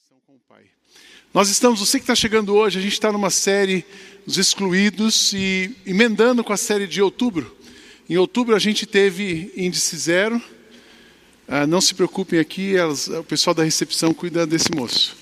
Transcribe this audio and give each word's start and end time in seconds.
conexão 0.00 0.18
com 0.26 0.34
o 0.34 0.40
Pai. 0.48 0.62
Nós 1.34 1.50
estamos, 1.50 1.80
você 1.80 1.98
que 1.98 2.04
está 2.04 2.14
chegando 2.14 2.54
hoje, 2.54 2.78
a 2.78 2.82
gente 2.82 2.92
está 2.92 3.12
numa 3.12 3.28
série 3.28 3.84
Os 4.26 4.38
Excluídos 4.38 5.32
e 5.34 5.76
emendando 5.84 6.42
com 6.42 6.52
a 6.52 6.56
série 6.56 6.86
de 6.86 7.02
outubro. 7.02 7.54
Em 8.08 8.16
outubro 8.16 8.54
a 8.56 8.58
gente 8.58 8.86
teve 8.86 9.52
índice 9.56 9.96
zero. 9.96 10.40
Ah, 11.46 11.66
não 11.66 11.80
se 11.80 11.94
preocupem 11.94 12.38
aqui, 12.38 12.76
elas, 12.76 13.08
o 13.08 13.24
pessoal 13.24 13.52
da 13.52 13.62
recepção 13.62 14.14
cuida 14.14 14.46
desse 14.46 14.72
moço. 14.74 15.16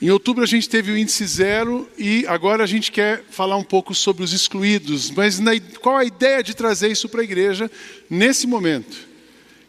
Em 0.00 0.10
outubro 0.10 0.44
a 0.44 0.46
gente 0.46 0.68
teve 0.68 0.92
o 0.92 0.96
índice 0.96 1.26
zero 1.26 1.88
e 1.98 2.24
agora 2.28 2.62
a 2.62 2.66
gente 2.66 2.92
quer 2.92 3.24
falar 3.30 3.56
um 3.56 3.64
pouco 3.64 3.94
sobre 3.94 4.22
os 4.22 4.32
excluídos. 4.32 5.10
Mas 5.10 5.40
na, 5.40 5.52
qual 5.80 5.96
a 5.96 6.04
ideia 6.04 6.42
de 6.42 6.54
trazer 6.54 6.88
isso 6.92 7.08
para 7.08 7.20
a 7.20 7.24
igreja 7.24 7.70
nesse 8.08 8.46
momento? 8.46 9.08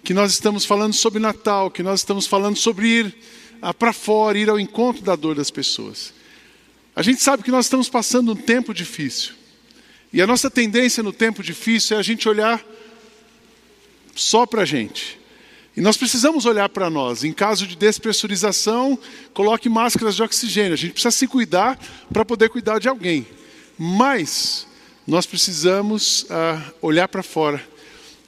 Que 0.03 0.13
nós 0.13 0.31
estamos 0.31 0.65
falando 0.65 0.93
sobre 0.93 1.19
Natal, 1.19 1.71
que 1.71 1.81
nós 1.81 2.01
estamos 2.01 2.27
falando 2.27 2.57
sobre 2.57 2.87
ir 2.87 3.38
para 3.77 3.93
fora, 3.93 4.37
ir 4.37 4.49
ao 4.49 4.59
encontro 4.59 5.03
da 5.03 5.15
dor 5.15 5.35
das 5.35 5.51
pessoas. 5.51 6.13
A 6.95 7.01
gente 7.01 7.21
sabe 7.21 7.43
que 7.43 7.51
nós 7.51 7.65
estamos 7.65 7.89
passando 7.89 8.31
um 8.31 8.35
tempo 8.35 8.73
difícil. 8.73 9.33
E 10.11 10.21
a 10.21 10.27
nossa 10.27 10.49
tendência 10.49 11.03
no 11.03 11.13
tempo 11.13 11.43
difícil 11.43 11.95
é 11.95 11.99
a 11.99 12.03
gente 12.03 12.27
olhar 12.27 12.63
só 14.15 14.45
para 14.45 14.63
a 14.63 14.65
gente. 14.65 15.19
E 15.77 15.81
nós 15.81 15.95
precisamos 15.95 16.45
olhar 16.45 16.67
para 16.67 16.89
nós. 16.89 17.23
Em 17.23 17.31
caso 17.31 17.65
de 17.65 17.75
despressurização, 17.75 18.99
coloque 19.33 19.69
máscaras 19.69 20.15
de 20.15 20.23
oxigênio. 20.23 20.73
A 20.73 20.77
gente 20.77 20.91
precisa 20.91 21.11
se 21.11 21.27
cuidar 21.27 21.79
para 22.11 22.25
poder 22.25 22.49
cuidar 22.49 22.79
de 22.79 22.89
alguém. 22.89 23.25
Mas 23.77 24.67
nós 25.07 25.25
precisamos 25.25 26.25
ah, 26.29 26.61
olhar 26.81 27.07
para 27.07 27.23
fora 27.23 27.63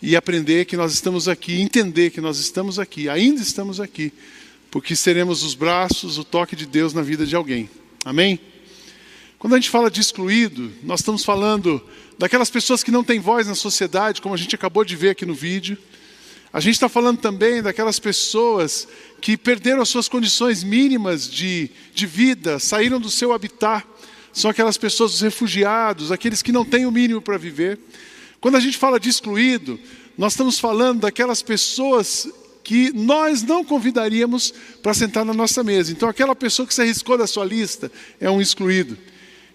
e 0.02 0.16
aprender 0.16 0.66
que 0.66 0.77
nós 0.77 0.94
estamos 0.94 1.27
aqui, 1.27 1.61
entender 1.61 2.09
que 2.09 2.22
nós 2.22 2.39
estamos 2.39 2.80
aqui, 2.80 3.09
ainda 3.09 3.41
estamos 3.41 3.80
aqui, 3.80 4.13
porque 4.71 4.95
seremos 4.95 5.43
os 5.43 5.53
braços, 5.53 6.17
o 6.17 6.23
toque 6.23 6.55
de 6.55 6.66
Deus 6.66 6.93
na 6.93 7.02
vida 7.02 7.25
de 7.25 7.35
alguém. 7.35 7.70
Amém? 8.05 8.39
Quando 9.38 9.53
a 9.53 9.58
gente 9.58 9.69
fala 9.69 9.91
de 9.91 10.00
excluído, 10.00 10.72
nós 10.81 11.02
estamos 11.02 11.25
falando 11.25 11.83
daquelas 12.17 12.50
pessoas 12.50 12.81
que 12.81 12.89
não 12.89 13.03
têm 13.03 13.19
voz 13.19 13.47
na 13.47 13.55
sociedade, 13.55 14.22
como 14.22 14.33
a 14.33 14.38
gente 14.38 14.55
acabou 14.55 14.86
de 14.86 14.95
ver 14.95 15.09
aqui 15.09 15.25
no 15.25 15.33
vídeo. 15.33 15.78
A 16.53 16.61
gente 16.61 16.75
está 16.75 16.88
falando 16.88 17.17
também 17.19 17.61
daquelas 17.61 18.00
pessoas 18.00 18.88
que 19.19 19.36
perderam 19.36 19.81
as 19.81 19.89
suas 19.89 20.08
condições 20.08 20.63
mínimas 20.63 21.30
de, 21.30 21.69
de 21.94 22.06
vida, 22.06 22.58
saíram 22.58 23.00
do 23.00 23.09
seu 23.09 23.33
habitat. 23.33 23.85
São 24.31 24.50
aquelas 24.50 24.78
pessoas, 24.78 25.16
os 25.16 25.22
refugiados, 25.22 26.13
aqueles 26.13 26.41
que 26.41 26.53
não 26.53 26.63
têm 26.63 26.85
o 26.85 26.91
mínimo 26.91 27.22
para 27.22 27.38
viver. 27.38 27.78
Quando 28.39 28.56
a 28.56 28.61
gente 28.61 28.78
fala 28.78 29.00
de 29.00 29.09
excluído, 29.09 29.78
nós 30.17 30.31
estamos 30.33 30.59
falando 30.59 31.02
daquelas 31.02 31.41
pessoas 31.41 32.30
que 32.64 32.92
nós 32.94 33.44
não 33.44 33.64
convidaríamos 33.64 34.54
para 34.81 34.94
sentar 34.94 35.26
na 35.26 35.34
nossa 35.34 35.64
mesa. 35.64 35.92
Então, 35.92 36.08
aquela 36.08 36.36
pessoa 36.36 36.68
que 36.68 36.73
se 36.73 36.81
arriscou 36.81 37.18
da 37.18 37.28
sua 37.28 37.45
lista 37.45 37.92
é 38.20 38.30
um 38.30 38.42
excluído. 38.42 38.98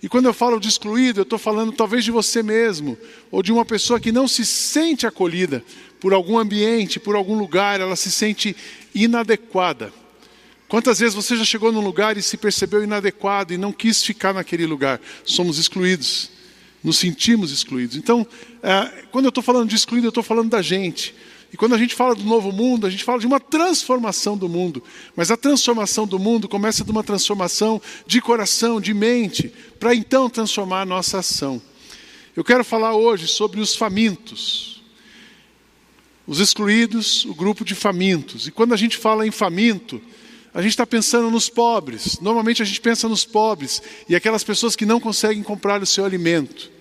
E 0.02 0.08
quando 0.08 0.26
eu 0.26 0.34
falo 0.34 0.60
de 0.60 0.68
excluído, 0.68 1.20
eu 1.20 1.24
estou 1.24 1.38
falando 1.38 1.72
talvez 1.72 2.04
de 2.04 2.10
você 2.10 2.42
mesmo, 2.42 2.98
ou 3.30 3.42
de 3.42 3.52
uma 3.52 3.64
pessoa 3.64 3.98
que 3.98 4.12
não 4.12 4.28
se 4.28 4.44
sente 4.44 5.06
acolhida 5.06 5.64
por 6.00 6.12
algum 6.12 6.38
ambiente, 6.38 7.00
por 7.00 7.16
algum 7.16 7.38
lugar, 7.38 7.80
ela 7.80 7.96
se 7.96 8.10
sente 8.10 8.54
inadequada. 8.94 9.92
Quantas 10.68 10.98
vezes 10.98 11.14
você 11.14 11.36
já 11.36 11.44
chegou 11.44 11.72
num 11.72 11.80
lugar 11.80 12.16
e 12.16 12.22
se 12.22 12.36
percebeu 12.36 12.82
inadequado 12.82 13.52
e 13.52 13.58
não 13.58 13.72
quis 13.72 14.02
ficar 14.02 14.34
naquele 14.34 14.66
lugar? 14.66 15.00
Somos 15.24 15.58
excluídos, 15.58 16.30
nos 16.82 16.98
sentimos 16.98 17.52
excluídos. 17.52 17.96
Então, 17.96 18.26
é, 18.62 19.04
quando 19.10 19.26
eu 19.26 19.30
estou 19.30 19.42
falando 19.42 19.68
de 19.68 19.76
excluído, 19.76 20.08
eu 20.08 20.10
estou 20.10 20.24
falando 20.24 20.50
da 20.50 20.60
gente. 20.60 21.14
E 21.52 21.56
quando 21.56 21.74
a 21.74 21.78
gente 21.78 21.94
fala 21.94 22.14
do 22.14 22.24
novo 22.24 22.50
mundo, 22.50 22.86
a 22.86 22.90
gente 22.90 23.04
fala 23.04 23.18
de 23.18 23.26
uma 23.26 23.38
transformação 23.38 24.36
do 24.36 24.48
mundo. 24.48 24.82
Mas 25.14 25.30
a 25.30 25.36
transformação 25.36 26.06
do 26.06 26.18
mundo 26.18 26.48
começa 26.48 26.84
de 26.84 26.90
uma 26.90 27.04
transformação 27.04 27.80
de 28.06 28.20
coração, 28.20 28.80
de 28.80 28.92
mente, 28.92 29.52
para 29.78 29.94
então 29.94 30.28
transformar 30.28 30.82
a 30.82 30.86
nossa 30.86 31.18
ação. 31.18 31.62
Eu 32.34 32.44
quero 32.44 32.64
falar 32.64 32.94
hoje 32.94 33.26
sobre 33.26 33.60
os 33.60 33.74
famintos. 33.74 34.82
Os 36.26 36.40
excluídos, 36.40 37.24
o 37.24 37.34
grupo 37.34 37.64
de 37.64 37.74
famintos. 37.74 38.46
E 38.48 38.50
quando 38.50 38.74
a 38.74 38.76
gente 38.76 38.96
fala 38.96 39.26
em 39.26 39.30
faminto, 39.30 40.02
a 40.52 40.60
gente 40.60 40.72
está 40.72 40.86
pensando 40.86 41.30
nos 41.30 41.48
pobres. 41.48 42.18
Normalmente 42.20 42.60
a 42.62 42.64
gente 42.64 42.80
pensa 42.80 43.08
nos 43.08 43.24
pobres 43.24 43.80
e 44.08 44.16
aquelas 44.16 44.42
pessoas 44.42 44.74
que 44.74 44.84
não 44.84 44.98
conseguem 44.98 45.42
comprar 45.42 45.82
o 45.82 45.86
seu 45.86 46.04
alimento. 46.04 46.75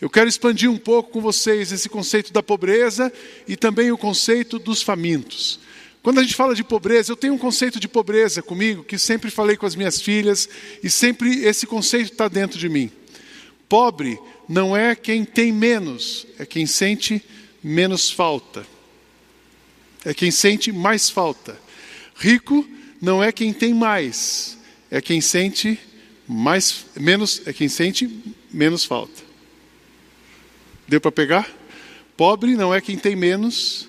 Eu 0.00 0.08
quero 0.08 0.28
expandir 0.28 0.70
um 0.70 0.78
pouco 0.78 1.10
com 1.10 1.20
vocês 1.20 1.70
esse 1.72 1.88
conceito 1.88 2.32
da 2.32 2.42
pobreza 2.42 3.12
e 3.46 3.54
também 3.54 3.92
o 3.92 3.98
conceito 3.98 4.58
dos 4.58 4.80
famintos. 4.80 5.60
Quando 6.02 6.18
a 6.18 6.22
gente 6.22 6.34
fala 6.34 6.54
de 6.54 6.64
pobreza, 6.64 7.12
eu 7.12 7.16
tenho 7.16 7.34
um 7.34 7.38
conceito 7.38 7.78
de 7.78 7.86
pobreza 7.86 8.40
comigo 8.40 8.82
que 8.82 8.98
sempre 8.98 9.30
falei 9.30 9.56
com 9.56 9.66
as 9.66 9.74
minhas 9.74 10.00
filhas 10.00 10.48
e 10.82 10.88
sempre 10.88 11.44
esse 11.44 11.66
conceito 11.66 12.12
está 12.12 12.28
dentro 12.28 12.58
de 12.58 12.68
mim. 12.68 12.90
Pobre 13.68 14.18
não 14.48 14.74
é 14.74 14.96
quem 14.96 15.24
tem 15.24 15.52
menos, 15.52 16.26
é 16.38 16.46
quem 16.46 16.66
sente 16.66 17.22
menos 17.62 18.10
falta. 18.10 18.66
É 20.02 20.14
quem 20.14 20.30
sente 20.30 20.72
mais 20.72 21.10
falta. 21.10 21.60
Rico 22.16 22.66
não 23.02 23.22
é 23.22 23.30
quem 23.30 23.52
tem 23.52 23.74
mais, 23.74 24.56
é 24.90 25.02
quem 25.02 25.20
sente 25.20 25.78
mais 26.26 26.86
menos, 26.98 27.42
é 27.44 27.52
quem 27.52 27.68
sente 27.68 28.08
menos 28.50 28.84
falta. 28.86 29.29
Deu 30.90 31.00
para 31.00 31.12
pegar? 31.12 31.48
Pobre 32.16 32.56
não 32.56 32.74
é 32.74 32.80
quem 32.80 32.98
tem 32.98 33.14
menos, 33.14 33.88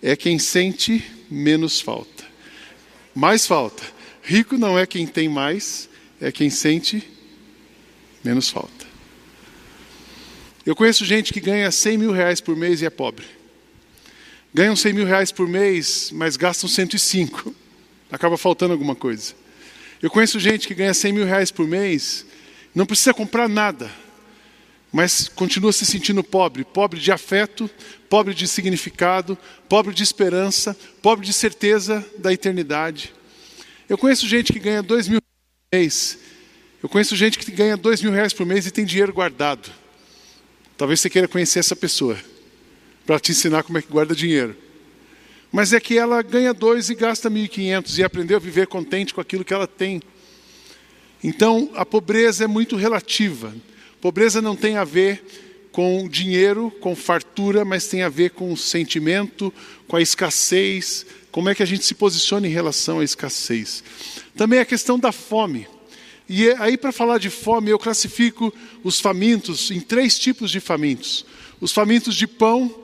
é 0.00 0.14
quem 0.14 0.38
sente 0.38 1.04
menos 1.28 1.80
falta. 1.80 2.24
Mais 3.12 3.44
falta. 3.44 3.82
Rico 4.22 4.56
não 4.56 4.78
é 4.78 4.86
quem 4.86 5.08
tem 5.08 5.28
mais, 5.28 5.88
é 6.20 6.30
quem 6.30 6.48
sente 6.48 7.02
menos 8.22 8.48
falta. 8.48 8.86
Eu 10.64 10.76
conheço 10.76 11.04
gente 11.04 11.32
que 11.32 11.40
ganha 11.40 11.68
100 11.68 11.98
mil 11.98 12.12
reais 12.12 12.40
por 12.40 12.54
mês 12.54 12.80
e 12.80 12.86
é 12.86 12.90
pobre. 12.90 13.26
Ganham 14.54 14.76
100 14.76 14.92
mil 14.92 15.04
reais 15.04 15.32
por 15.32 15.48
mês, 15.48 16.12
mas 16.12 16.36
gastam 16.36 16.70
105. 16.70 17.52
Acaba 18.08 18.38
faltando 18.38 18.72
alguma 18.72 18.94
coisa. 18.94 19.34
Eu 20.00 20.10
conheço 20.10 20.38
gente 20.38 20.68
que 20.68 20.76
ganha 20.76 20.94
100 20.94 21.12
mil 21.12 21.26
reais 21.26 21.50
por 21.50 21.66
mês, 21.66 22.24
não 22.72 22.86
precisa 22.86 23.12
comprar 23.12 23.48
nada, 23.48 23.90
mas 24.96 25.28
continua 25.28 25.74
se 25.74 25.84
sentindo 25.84 26.24
pobre 26.24 26.64
pobre 26.64 26.98
de 26.98 27.12
afeto, 27.12 27.68
pobre 28.08 28.32
de 28.32 28.48
significado, 28.48 29.36
pobre 29.68 29.92
de 29.92 30.02
esperança, 30.02 30.74
pobre 31.02 31.26
de 31.26 31.34
certeza 31.34 32.02
da 32.16 32.32
eternidade. 32.32 33.12
Eu 33.90 33.98
conheço 33.98 34.26
gente 34.26 34.54
que 34.54 34.58
ganha 34.58 34.82
dois 34.82 35.06
mil 35.06 35.20
reais 35.20 35.68
por 35.70 35.76
mês. 35.76 36.18
Eu 36.82 36.88
conheço 36.88 37.14
gente 37.14 37.38
que 37.38 37.50
ganha 37.50 37.76
dois 37.76 38.00
mil 38.00 38.10
reais 38.10 38.32
por 38.32 38.46
mês 38.46 38.66
e 38.66 38.70
tem 38.70 38.86
dinheiro 38.86 39.12
guardado. 39.12 39.70
Talvez 40.78 40.98
você 40.98 41.10
queira 41.10 41.28
conhecer 41.28 41.58
essa 41.58 41.76
pessoa 41.76 42.16
para 43.04 43.20
te 43.20 43.32
ensinar 43.32 43.64
como 43.64 43.76
é 43.76 43.82
que 43.82 43.92
guarda 43.92 44.16
dinheiro. 44.16 44.56
Mas 45.52 45.74
é 45.74 45.78
que 45.78 45.98
ela 45.98 46.22
ganha 46.22 46.54
dois 46.54 46.88
e 46.88 46.94
gasta 46.94 47.28
mil 47.28 47.44
e 47.44 47.48
quinhentos 47.48 47.98
e 47.98 48.02
aprendeu 48.02 48.38
a 48.38 48.40
viver 48.40 48.66
contente 48.66 49.12
com 49.12 49.20
aquilo 49.20 49.44
que 49.44 49.52
ela 49.52 49.66
tem. 49.66 50.00
Então, 51.22 51.70
a 51.74 51.84
pobreza 51.84 52.44
é 52.44 52.46
muito 52.46 52.76
relativa. 52.76 53.52
Pobreza 54.00 54.42
não 54.42 54.54
tem 54.54 54.76
a 54.76 54.84
ver 54.84 55.24
com 55.72 56.08
dinheiro, 56.08 56.70
com 56.80 56.96
fartura, 56.96 57.64
mas 57.64 57.86
tem 57.86 58.02
a 58.02 58.08
ver 58.08 58.30
com 58.30 58.52
o 58.52 58.56
sentimento, 58.56 59.52
com 59.86 59.96
a 59.96 60.00
escassez, 60.00 61.04
como 61.30 61.50
é 61.50 61.54
que 61.54 61.62
a 61.62 61.66
gente 61.66 61.84
se 61.84 61.94
posiciona 61.94 62.46
em 62.46 62.50
relação 62.50 63.00
à 63.00 63.04
escassez. 63.04 63.84
Também 64.34 64.58
a 64.58 64.64
questão 64.64 64.98
da 64.98 65.12
fome. 65.12 65.68
E 66.28 66.48
é 66.48 66.56
aí, 66.58 66.76
para 66.76 66.92
falar 66.92 67.18
de 67.18 67.28
fome, 67.28 67.70
eu 67.70 67.78
classifico 67.78 68.52
os 68.82 69.00
famintos 69.00 69.70
em 69.70 69.80
três 69.80 70.18
tipos 70.18 70.50
de 70.50 70.60
famintos: 70.60 71.26
os 71.60 71.72
famintos 71.72 72.14
de 72.14 72.26
pão, 72.26 72.74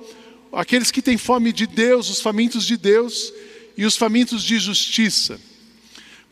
aqueles 0.53 0.91
que 0.91 1.03
têm 1.03 1.17
fome 1.17 1.53
de 1.53 1.67
Deus, 1.67 2.11
os 2.11 2.21
famintos 2.21 2.65
de 2.67 2.77
Deus, 2.77 3.33
e 3.77 3.85
os 3.85 3.97
famintos 3.97 4.43
de 4.43 4.59
justiça. 4.59 5.41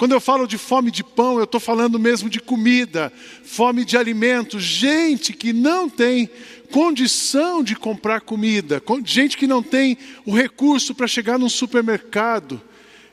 Quando 0.00 0.12
eu 0.12 0.20
falo 0.20 0.46
de 0.46 0.56
fome 0.56 0.90
de 0.90 1.04
pão, 1.04 1.36
eu 1.36 1.44
estou 1.44 1.60
falando 1.60 1.98
mesmo 1.98 2.30
de 2.30 2.40
comida, 2.40 3.12
fome 3.44 3.84
de 3.84 3.98
alimento, 3.98 4.58
gente 4.58 5.34
que 5.34 5.52
não 5.52 5.90
tem 5.90 6.26
condição 6.72 7.62
de 7.62 7.76
comprar 7.76 8.22
comida, 8.22 8.82
gente 9.04 9.36
que 9.36 9.46
não 9.46 9.62
tem 9.62 9.98
o 10.24 10.34
recurso 10.34 10.94
para 10.94 11.06
chegar 11.06 11.38
num 11.38 11.50
supermercado 11.50 12.62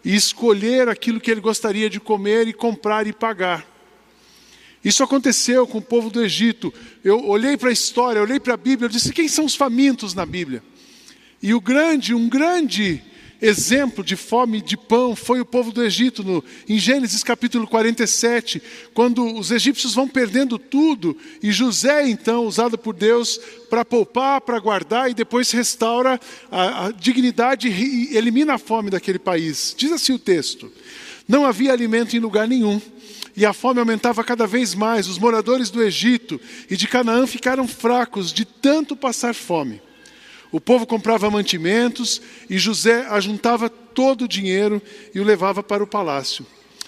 e 0.01 0.15
escolher 0.15 0.87
aquilo 0.87 1.19
que 1.19 1.29
ele 1.29 1.41
gostaria 1.41 1.89
de 1.89 1.99
comer 1.99 2.47
e 2.47 2.53
comprar 2.53 3.05
e 3.05 3.11
pagar. 3.11 3.67
Isso 4.81 5.03
aconteceu 5.03 5.67
com 5.67 5.79
o 5.79 5.81
povo 5.81 6.09
do 6.09 6.23
Egito. 6.23 6.73
Eu 7.03 7.21
olhei 7.27 7.57
para 7.57 7.67
a 7.67 7.73
história, 7.73 8.21
olhei 8.21 8.39
para 8.39 8.53
a 8.53 8.57
Bíblia, 8.57 8.85
eu 8.85 8.89
disse: 8.89 9.11
quem 9.11 9.27
são 9.27 9.43
os 9.43 9.55
famintos 9.55 10.13
na 10.13 10.25
Bíblia? 10.25 10.63
E 11.43 11.53
o 11.53 11.59
grande, 11.59 12.15
um 12.15 12.29
grande 12.29 13.03
exemplo 13.41 14.03
de 14.03 14.15
fome 14.15 14.61
de 14.61 14.75
pão 14.75 15.15
foi 15.15 15.39
o 15.39 15.45
povo 15.45 15.71
do 15.71 15.83
Egito, 15.83 16.23
no, 16.23 16.43
em 16.67 16.79
Gênesis 16.79 17.23
capítulo 17.23 17.67
47, 17.67 18.61
quando 18.93 19.37
os 19.37 19.51
egípcios 19.51 19.93
vão 19.93 20.07
perdendo 20.07 20.57
tudo, 20.57 21.15
e 21.41 21.51
José, 21.51 22.07
então, 22.07 22.45
usado 22.45 22.77
por 22.77 22.95
Deus 22.95 23.39
para 23.69 23.85
poupar, 23.85 24.41
para 24.41 24.59
guardar, 24.59 25.09
e 25.09 25.13
depois 25.13 25.51
restaura 25.51 26.19
a, 26.51 26.87
a 26.87 26.91
dignidade 26.91 27.67
e 27.69 28.15
elimina 28.15 28.55
a 28.55 28.57
fome 28.57 28.89
daquele 28.89 29.19
país. 29.19 29.75
Diz 29.77 29.91
assim 29.91 30.13
o 30.13 30.19
texto: 30.19 30.71
Não 31.27 31.45
havia 31.45 31.71
alimento 31.71 32.15
em 32.15 32.19
lugar 32.19 32.47
nenhum, 32.47 32.81
e 33.35 33.45
a 33.45 33.53
fome 33.53 33.79
aumentava 33.79 34.23
cada 34.23 34.47
vez 34.47 34.73
mais. 34.73 35.07
Os 35.07 35.19
moradores 35.19 35.69
do 35.69 35.83
Egito 35.83 36.41
e 36.69 36.75
de 36.75 36.87
Canaã 36.87 37.27
ficaram 37.27 37.67
fracos 37.67 38.33
de 38.33 38.45
tanto 38.45 38.95
passar 38.95 39.35
fome. 39.35 39.81
O 40.51 40.61
povo 40.61 40.85
comprava 40.85 41.29
mantimentos 41.29 42.21
e 42.49 42.57
José 42.57 43.05
ajuntava 43.09 43.69
todo 43.69 44.23
o 44.23 44.27
dinheiro 44.27 44.81
e 45.13 45.19
o 45.19 45.23
levava 45.23 45.61
para 45.61 45.83
o 45.83 45.87
palácio. 45.87 46.45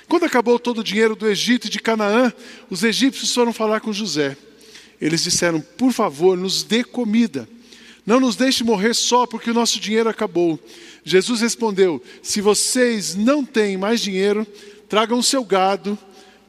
Quando 0.08 0.26
acabou 0.26 0.58
todo 0.58 0.80
o 0.80 0.84
dinheiro 0.84 1.16
do 1.16 1.28
Egito 1.28 1.68
e 1.68 1.70
de 1.70 1.80
Canaã, 1.80 2.34
os 2.70 2.84
egípcios 2.84 3.34
foram 3.34 3.54
falar 3.54 3.80
com 3.80 3.94
José. 3.94 4.36
Eles 5.00 5.24
disseram: 5.24 5.62
Por 5.62 5.92
favor, 5.92 6.38
nos 6.38 6.64
dê 6.64 6.84
comida. 6.84 7.48
Não 8.06 8.20
nos 8.20 8.36
deixe 8.36 8.64
morrer 8.64 8.96
só 8.96 9.28
porque 9.28 9.52
o 9.52 9.54
nosso 9.54 9.80
dinheiro 9.80 10.10
acabou. 10.10 10.60
Jesus 11.04 11.42
respondeu: 11.42 12.02
Se 12.24 12.42
vocês 12.42 13.14
não 13.14 13.46
têm 13.46 13.78
mais 13.78 14.02
dinheiro, 14.02 14.48
tragam 14.88 15.20
o 15.20 15.24
seu 15.24 15.44
gado, 15.44 15.98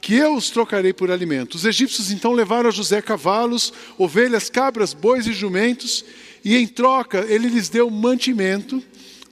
que 0.00 0.14
eu 0.14 0.34
os 0.34 0.48
trocarei 0.48 0.92
por 0.92 1.10
alimento. 1.10 1.56
Os 1.56 1.64
egípcios 1.66 2.10
então 2.10 2.32
levaram 2.32 2.70
a 2.70 2.72
José 2.72 3.02
cavalos, 3.02 3.72
ovelhas, 3.98 4.48
cabras, 4.48 4.94
bois 4.94 5.26
e 5.26 5.32
jumentos, 5.32 6.04
e 6.44 6.56
em 6.56 6.66
troca 6.66 7.24
ele 7.28 7.48
lhes 7.48 7.68
deu 7.68 7.90
mantimento 7.90 8.82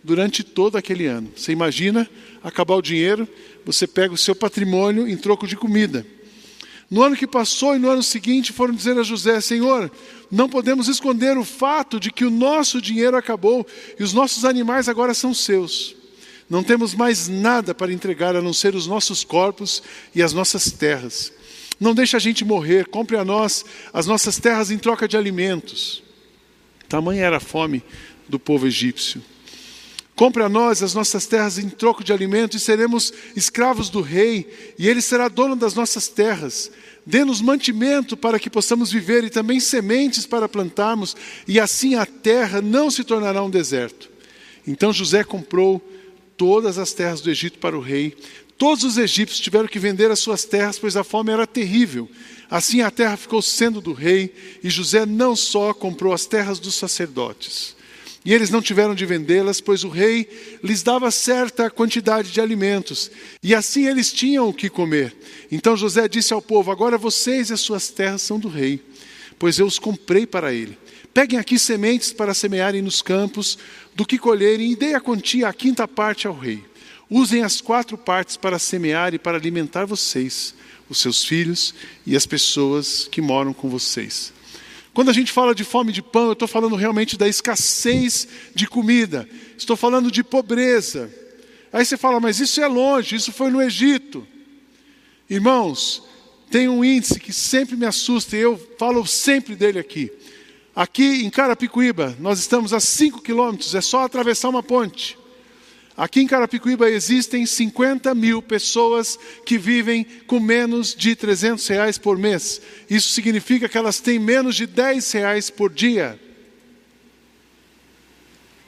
durante 0.02 0.42
todo 0.42 0.76
aquele 0.76 1.06
ano. 1.06 1.30
Você 1.36 1.52
imagina 1.52 2.08
acabar 2.42 2.76
o 2.76 2.82
dinheiro, 2.82 3.28
você 3.64 3.86
pega 3.86 4.14
o 4.14 4.18
seu 4.18 4.34
patrimônio 4.34 5.08
em 5.08 5.16
troco 5.16 5.46
de 5.46 5.56
comida. 5.56 6.06
No 6.90 7.02
ano 7.02 7.16
que 7.16 7.26
passou 7.26 7.76
e 7.76 7.78
no 7.78 7.90
ano 7.90 8.02
seguinte 8.02 8.52
foram 8.52 8.74
dizer 8.74 8.98
a 8.98 9.02
José: 9.02 9.40
Senhor, 9.40 9.90
não 10.30 10.48
podemos 10.48 10.88
esconder 10.88 11.36
o 11.36 11.44
fato 11.44 12.00
de 12.00 12.10
que 12.10 12.24
o 12.24 12.30
nosso 12.30 12.80
dinheiro 12.80 13.16
acabou 13.16 13.66
e 13.98 14.02
os 14.02 14.14
nossos 14.14 14.44
animais 14.44 14.88
agora 14.88 15.12
são 15.12 15.34
seus. 15.34 15.94
Não 16.48 16.62
temos 16.62 16.94
mais 16.94 17.28
nada 17.28 17.74
para 17.74 17.92
entregar 17.92 18.34
a 18.34 18.40
não 18.40 18.54
ser 18.54 18.74
os 18.74 18.86
nossos 18.86 19.22
corpos 19.22 19.82
e 20.14 20.22
as 20.22 20.32
nossas 20.32 20.72
terras. 20.72 21.30
Não 21.78 21.94
deixe 21.94 22.16
a 22.16 22.18
gente 22.18 22.42
morrer, 22.42 22.86
compre 22.86 23.18
a 23.18 23.24
nós 23.24 23.66
as 23.92 24.06
nossas 24.06 24.38
terras 24.38 24.70
em 24.70 24.78
troca 24.78 25.06
de 25.06 25.16
alimentos. 25.16 26.02
Tamanha 26.88 27.24
era 27.24 27.36
a 27.36 27.40
fome 27.40 27.82
do 28.28 28.38
povo 28.38 28.66
egípcio. 28.66 29.22
Compre 30.14 30.42
a 30.42 30.48
nós 30.48 30.82
as 30.82 30.94
nossas 30.94 31.26
terras 31.26 31.58
em 31.58 31.68
troco 31.68 32.02
de 32.02 32.12
alimento 32.12 32.56
e 32.56 32.60
seremos 32.60 33.12
escravos 33.36 33.88
do 33.88 34.00
rei, 34.00 34.74
e 34.76 34.88
ele 34.88 35.00
será 35.00 35.28
dono 35.28 35.54
das 35.54 35.74
nossas 35.74 36.08
terras. 36.08 36.72
Dê-nos 37.06 37.40
mantimento 37.40 38.16
para 38.16 38.38
que 38.38 38.50
possamos 38.50 38.90
viver 38.90 39.22
e 39.22 39.30
também 39.30 39.60
sementes 39.60 40.26
para 40.26 40.48
plantarmos, 40.48 41.14
e 41.46 41.60
assim 41.60 41.94
a 41.94 42.04
terra 42.04 42.60
não 42.60 42.90
se 42.90 43.04
tornará 43.04 43.42
um 43.44 43.50
deserto. 43.50 44.10
Então 44.66 44.92
José 44.92 45.22
comprou 45.22 45.80
todas 46.36 46.78
as 46.78 46.92
terras 46.92 47.20
do 47.20 47.30
Egito 47.30 47.58
para 47.58 47.78
o 47.78 47.80
rei. 47.80 48.16
Todos 48.58 48.82
os 48.82 48.98
egípcios 48.98 49.38
tiveram 49.38 49.68
que 49.68 49.78
vender 49.78 50.10
as 50.10 50.18
suas 50.18 50.44
terras, 50.44 50.80
pois 50.80 50.96
a 50.96 51.04
fome 51.04 51.30
era 51.30 51.46
terrível. 51.46 52.10
Assim 52.50 52.80
a 52.80 52.90
terra 52.90 53.16
ficou 53.16 53.40
sendo 53.40 53.80
do 53.80 53.92
rei, 53.92 54.34
e 54.64 54.68
José 54.68 55.06
não 55.06 55.36
só 55.36 55.72
comprou 55.72 56.12
as 56.12 56.26
terras 56.26 56.58
dos 56.58 56.74
sacerdotes, 56.74 57.76
e 58.24 58.34
eles 58.34 58.50
não 58.50 58.60
tiveram 58.60 58.96
de 58.96 59.06
vendê-las, 59.06 59.60
pois 59.60 59.84
o 59.84 59.88
rei 59.88 60.28
lhes 60.62 60.82
dava 60.82 61.08
certa 61.12 61.70
quantidade 61.70 62.32
de 62.32 62.40
alimentos, 62.40 63.12
e 63.40 63.54
assim 63.54 63.86
eles 63.86 64.12
tinham 64.12 64.48
o 64.48 64.52
que 64.52 64.68
comer. 64.68 65.16
Então 65.52 65.76
José 65.76 66.08
disse 66.08 66.32
ao 66.32 66.42
povo: 66.42 66.72
Agora 66.72 66.98
vocês 66.98 67.50
e 67.50 67.52
as 67.52 67.60
suas 67.60 67.90
terras 67.90 68.22
são 68.22 68.40
do 68.40 68.48
rei, 68.48 68.82
pois 69.38 69.60
eu 69.60 69.66
os 69.66 69.78
comprei 69.78 70.26
para 70.26 70.52
ele. 70.52 70.76
Peguem 71.14 71.38
aqui 71.38 71.60
sementes 71.60 72.12
para 72.12 72.34
semearem 72.34 72.82
nos 72.82 73.02
campos, 73.02 73.56
do 73.94 74.04
que 74.04 74.18
colherem, 74.18 74.72
e 74.72 74.76
dê 74.76 74.94
a 74.94 75.00
quantia, 75.00 75.48
a 75.48 75.52
quinta 75.52 75.86
parte 75.86 76.26
ao 76.26 76.36
rei. 76.36 76.67
Usem 77.10 77.42
as 77.42 77.60
quatro 77.60 77.96
partes 77.96 78.36
para 78.36 78.58
semear 78.58 79.14
e 79.14 79.18
para 79.18 79.38
alimentar 79.38 79.86
vocês, 79.86 80.54
os 80.88 80.98
seus 80.98 81.24
filhos 81.24 81.74
e 82.06 82.14
as 82.16 82.26
pessoas 82.26 83.08
que 83.10 83.20
moram 83.20 83.54
com 83.54 83.68
vocês. 83.68 84.32
Quando 84.92 85.10
a 85.10 85.14
gente 85.14 85.32
fala 85.32 85.54
de 85.54 85.64
fome 85.64 85.92
de 85.92 86.02
pão, 86.02 86.26
eu 86.26 86.32
estou 86.32 86.48
falando 86.48 86.76
realmente 86.76 87.16
da 87.16 87.28
escassez 87.28 88.26
de 88.54 88.66
comida, 88.66 89.28
estou 89.56 89.76
falando 89.76 90.10
de 90.10 90.24
pobreza. 90.24 91.10
Aí 91.72 91.84
você 91.84 91.96
fala, 91.96 92.18
mas 92.18 92.40
isso 92.40 92.60
é 92.60 92.66
longe, 92.66 93.16
isso 93.16 93.32
foi 93.32 93.50
no 93.50 93.62
Egito. 93.62 94.26
Irmãos, 95.30 96.02
tem 96.50 96.68
um 96.68 96.84
índice 96.84 97.20
que 97.20 97.32
sempre 97.32 97.76
me 97.76 97.86
assusta 97.86 98.36
e 98.36 98.40
eu 98.40 98.58
falo 98.78 99.06
sempre 99.06 99.54
dele 99.54 99.78
aqui. 99.78 100.10
Aqui 100.74 101.24
em 101.24 101.30
Carapicuíba, 101.30 102.16
nós 102.18 102.38
estamos 102.38 102.72
a 102.72 102.80
5 102.80 103.22
quilômetros, 103.22 103.74
é 103.74 103.80
só 103.80 104.04
atravessar 104.04 104.48
uma 104.48 104.62
ponte. 104.62 105.18
Aqui 105.98 106.20
em 106.20 106.28
Carapicuíba 106.28 106.88
existem 106.88 107.44
50 107.44 108.14
mil 108.14 108.40
pessoas 108.40 109.18
que 109.44 109.58
vivem 109.58 110.06
com 110.28 110.38
menos 110.38 110.94
de 110.94 111.16
300 111.16 111.66
reais 111.66 111.98
por 111.98 112.16
mês. 112.16 112.62
Isso 112.88 113.08
significa 113.08 113.68
que 113.68 113.76
elas 113.76 113.98
têm 113.98 114.16
menos 114.16 114.54
de 114.54 114.64
10 114.64 115.10
reais 115.10 115.50
por 115.50 115.72
dia. 115.72 116.16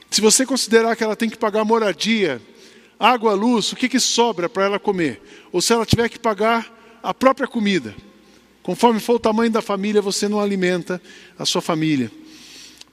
Se 0.09 0.19
você 0.19 0.45
considerar 0.45 0.93
que 0.97 1.05
ela 1.05 1.15
tem 1.15 1.29
que 1.29 1.37
pagar 1.37 1.63
moradia, 1.63 2.41
água, 2.99 3.33
luz, 3.33 3.71
o 3.71 3.77
que, 3.77 3.87
que 3.87 3.99
sobra 4.01 4.49
para 4.49 4.65
ela 4.65 4.77
comer? 4.77 5.21
Ou 5.53 5.61
se 5.61 5.71
ela 5.71 5.85
tiver 5.85 6.09
que 6.09 6.19
pagar 6.19 6.99
a 7.01 7.13
própria 7.13 7.47
comida. 7.47 7.95
Conforme 8.61 8.99
for 8.99 9.15
o 9.15 9.19
tamanho 9.19 9.49
da 9.49 9.61
família, 9.61 10.01
você 10.01 10.27
não 10.27 10.41
alimenta 10.41 11.01
a 11.39 11.45
sua 11.45 11.61
família. 11.61 12.11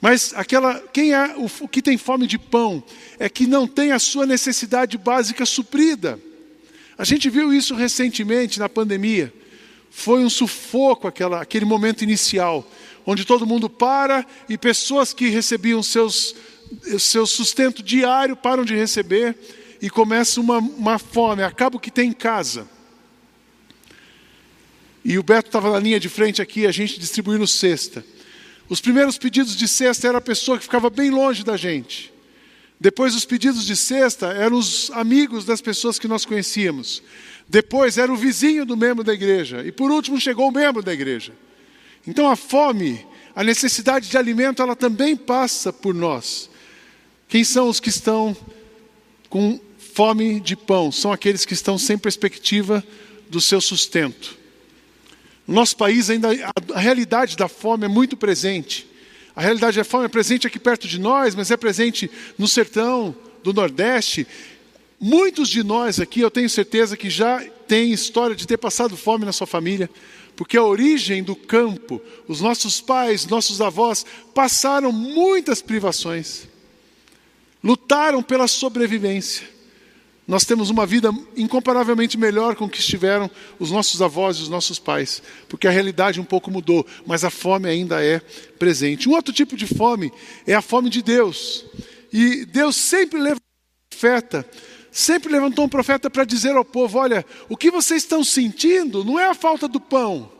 Mas 0.00 0.32
aquela, 0.34 0.80
quem 0.92 1.12
é 1.12 1.34
o, 1.36 1.68
que 1.68 1.82
tem 1.82 1.98
fome 1.98 2.26
de 2.26 2.38
pão 2.38 2.82
é 3.18 3.28
que 3.28 3.46
não 3.46 3.66
tem 3.66 3.90
a 3.92 3.98
sua 3.98 4.24
necessidade 4.24 4.96
básica 4.96 5.44
suprida. 5.44 6.20
A 6.96 7.04
gente 7.04 7.28
viu 7.28 7.52
isso 7.52 7.74
recentemente 7.74 8.58
na 8.58 8.68
pandemia. 8.68 9.32
Foi 9.90 10.24
um 10.24 10.30
sufoco 10.30 11.08
aquela, 11.08 11.42
aquele 11.42 11.64
momento 11.64 12.02
inicial, 12.02 12.68
onde 13.04 13.24
todo 13.24 13.46
mundo 13.46 13.68
para 13.68 14.24
e 14.48 14.56
pessoas 14.56 15.12
que 15.12 15.28
recebiam 15.28 15.82
seus, 15.82 16.34
seu 16.98 17.26
sustento 17.26 17.82
diário 17.82 18.36
param 18.36 18.64
de 18.64 18.76
receber 18.76 19.36
e 19.80 19.90
começa 19.90 20.40
uma, 20.40 20.58
uma 20.58 20.98
fome. 20.98 21.42
Acaba 21.42 21.76
o 21.76 21.80
que 21.80 21.90
tem 21.90 22.10
em 22.10 22.12
casa. 22.12 22.68
E 25.04 25.18
o 25.18 25.22
Beto 25.22 25.48
estava 25.48 25.72
na 25.72 25.78
linha 25.80 25.98
de 25.98 26.08
frente 26.08 26.42
aqui, 26.42 26.66
a 26.66 26.70
gente 26.70 27.00
distribuindo 27.00 27.46
cesta. 27.46 28.04
Os 28.68 28.80
primeiros 28.80 29.16
pedidos 29.16 29.56
de 29.56 29.66
cesta 29.66 30.08
era 30.08 30.18
a 30.18 30.20
pessoa 30.20 30.58
que 30.58 30.64
ficava 30.64 30.90
bem 30.90 31.10
longe 31.10 31.42
da 31.42 31.56
gente. 31.56 32.12
Depois, 32.80 33.14
os 33.14 33.24
pedidos 33.24 33.64
de 33.64 33.74
cesta 33.74 34.28
eram 34.28 34.56
os 34.56 34.90
amigos 34.92 35.44
das 35.44 35.60
pessoas 35.60 35.98
que 35.98 36.06
nós 36.06 36.24
conhecíamos. 36.24 37.02
Depois, 37.48 37.98
era 37.98 38.12
o 38.12 38.16
vizinho 38.16 38.64
do 38.64 38.76
membro 38.76 39.02
da 39.02 39.12
igreja. 39.12 39.64
E 39.64 39.72
por 39.72 39.90
último, 39.90 40.20
chegou 40.20 40.48
o 40.48 40.52
membro 40.52 40.82
da 40.82 40.92
igreja. 40.92 41.32
Então, 42.06 42.28
a 42.30 42.36
fome, 42.36 43.04
a 43.34 43.42
necessidade 43.42 44.08
de 44.08 44.16
alimento, 44.16 44.62
ela 44.62 44.76
também 44.76 45.16
passa 45.16 45.72
por 45.72 45.94
nós. 45.94 46.48
Quem 47.26 47.42
são 47.42 47.68
os 47.68 47.80
que 47.80 47.88
estão 47.88 48.36
com 49.28 49.58
fome 49.94 50.38
de 50.40 50.54
pão? 50.54 50.92
São 50.92 51.12
aqueles 51.12 51.44
que 51.44 51.54
estão 51.54 51.78
sem 51.78 51.98
perspectiva 51.98 52.84
do 53.28 53.40
seu 53.40 53.60
sustento. 53.60 54.38
No 55.48 55.54
nosso 55.54 55.78
país, 55.78 56.10
ainda 56.10 56.28
a, 56.74 56.78
realidade 56.78 57.34
da 57.34 57.48
fome 57.48 57.86
é 57.86 57.88
muito 57.88 58.18
presente. 58.18 58.86
A 59.34 59.40
realidade 59.40 59.78
da 59.78 59.84
fome 59.84 60.04
é 60.04 60.08
presente 60.08 60.46
aqui 60.46 60.58
perto 60.58 60.86
de 60.86 61.00
nós, 61.00 61.34
mas 61.34 61.50
é 61.50 61.56
presente 61.56 62.10
no 62.36 62.46
sertão 62.46 63.16
do 63.42 63.54
Nordeste. 63.54 64.26
Muitos 65.00 65.48
de 65.48 65.62
nós 65.62 65.98
aqui, 65.98 66.20
eu 66.20 66.30
tenho 66.30 66.50
certeza 66.50 66.98
que 66.98 67.08
já 67.08 67.42
tem 67.66 67.92
história 67.92 68.36
de 68.36 68.46
ter 68.46 68.58
passado 68.58 68.94
fome 68.94 69.24
na 69.24 69.32
sua 69.32 69.46
família, 69.46 69.88
porque 70.36 70.58
a 70.58 70.62
origem 70.62 71.22
do 71.22 71.34
campo, 71.34 71.98
os 72.28 72.42
nossos 72.42 72.78
pais, 72.82 73.24
nossos 73.24 73.62
avós 73.62 74.04
passaram 74.34 74.92
muitas 74.92 75.62
privações, 75.62 76.46
lutaram 77.64 78.22
pela 78.22 78.46
sobrevivência. 78.46 79.48
Nós 80.28 80.44
temos 80.44 80.68
uma 80.68 80.84
vida 80.84 81.10
incomparavelmente 81.34 82.18
melhor 82.18 82.54
com 82.54 82.68
que 82.68 82.80
estiveram 82.80 83.30
os 83.58 83.70
nossos 83.70 84.02
avós 84.02 84.36
e 84.36 84.42
os 84.42 84.50
nossos 84.50 84.78
pais, 84.78 85.22
porque 85.48 85.66
a 85.66 85.70
realidade 85.70 86.20
um 86.20 86.24
pouco 86.24 86.50
mudou, 86.50 86.86
mas 87.06 87.24
a 87.24 87.30
fome 87.30 87.66
ainda 87.66 88.04
é 88.04 88.20
presente. 88.58 89.08
Um 89.08 89.14
outro 89.14 89.32
tipo 89.32 89.56
de 89.56 89.66
fome 89.66 90.12
é 90.46 90.52
a 90.52 90.60
fome 90.60 90.90
de 90.90 91.00
Deus. 91.00 91.64
E 92.12 92.44
Deus 92.44 92.76
sempre 92.76 93.18
levantou 93.18 93.40
um 93.40 93.88
profeta, 93.88 94.50
sempre 94.92 95.32
levantou 95.32 95.64
um 95.64 95.68
profeta 95.68 96.10
para 96.10 96.26
dizer 96.26 96.54
ao 96.54 96.64
povo: 96.64 96.98
olha, 96.98 97.24
o 97.48 97.56
que 97.56 97.70
vocês 97.70 98.02
estão 98.02 98.22
sentindo 98.22 99.02
não 99.02 99.18
é 99.18 99.24
a 99.24 99.34
falta 99.34 99.66
do 99.66 99.80
pão, 99.80 100.30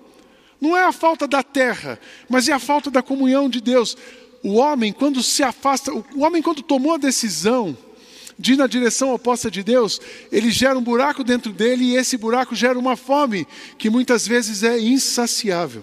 não 0.60 0.76
é 0.76 0.84
a 0.84 0.92
falta 0.92 1.26
da 1.26 1.42
terra, 1.42 1.98
mas 2.28 2.46
é 2.46 2.52
a 2.52 2.58
falta 2.58 2.90
da 2.90 3.02
comunhão 3.02 3.48
de 3.48 3.62
Deus. 3.62 3.96
O 4.42 4.56
homem, 4.56 4.92
quando 4.92 5.22
se 5.22 5.42
afasta, 5.42 5.90
o 5.90 6.20
homem, 6.20 6.42
quando 6.42 6.62
tomou 6.62 6.92
a 6.92 6.98
decisão, 6.98 7.74
de 8.38 8.52
ir 8.52 8.56
na 8.56 8.66
direção 8.66 9.12
oposta 9.12 9.50
de 9.50 9.62
Deus, 9.62 10.00
ele 10.30 10.50
gera 10.50 10.78
um 10.78 10.82
buraco 10.82 11.24
dentro 11.24 11.52
dele 11.52 11.84
e 11.84 11.96
esse 11.96 12.16
buraco 12.16 12.54
gera 12.54 12.78
uma 12.78 12.96
fome 12.96 13.46
que 13.76 13.90
muitas 13.90 14.26
vezes 14.26 14.62
é 14.62 14.78
insaciável. 14.78 15.82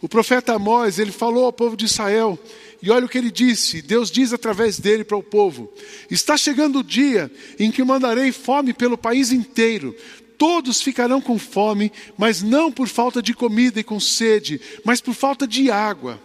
O 0.00 0.08
profeta 0.08 0.54
Amós, 0.54 0.98
ele 0.98 1.12
falou 1.12 1.44
ao 1.44 1.52
povo 1.52 1.76
de 1.76 1.84
Israel, 1.84 2.38
E 2.82 2.90
olha 2.90 3.06
o 3.06 3.08
que 3.08 3.16
ele 3.16 3.30
disse: 3.30 3.80
Deus 3.80 4.10
diz 4.10 4.32
através 4.32 4.78
dele 4.80 5.04
para 5.04 5.16
o 5.16 5.22
povo: 5.22 5.72
Está 6.10 6.36
chegando 6.36 6.80
o 6.80 6.84
dia 6.84 7.30
em 7.56 7.70
que 7.70 7.84
mandarei 7.84 8.32
fome 8.32 8.72
pelo 8.72 8.98
país 8.98 9.30
inteiro. 9.30 9.96
Todos 10.36 10.82
ficarão 10.82 11.20
com 11.20 11.38
fome, 11.38 11.92
mas 12.18 12.42
não 12.42 12.72
por 12.72 12.88
falta 12.88 13.22
de 13.22 13.32
comida 13.32 13.78
e 13.78 13.84
com 13.84 14.00
sede, 14.00 14.60
mas 14.84 15.00
por 15.00 15.14
falta 15.14 15.46
de 15.46 15.70
água. 15.70 16.20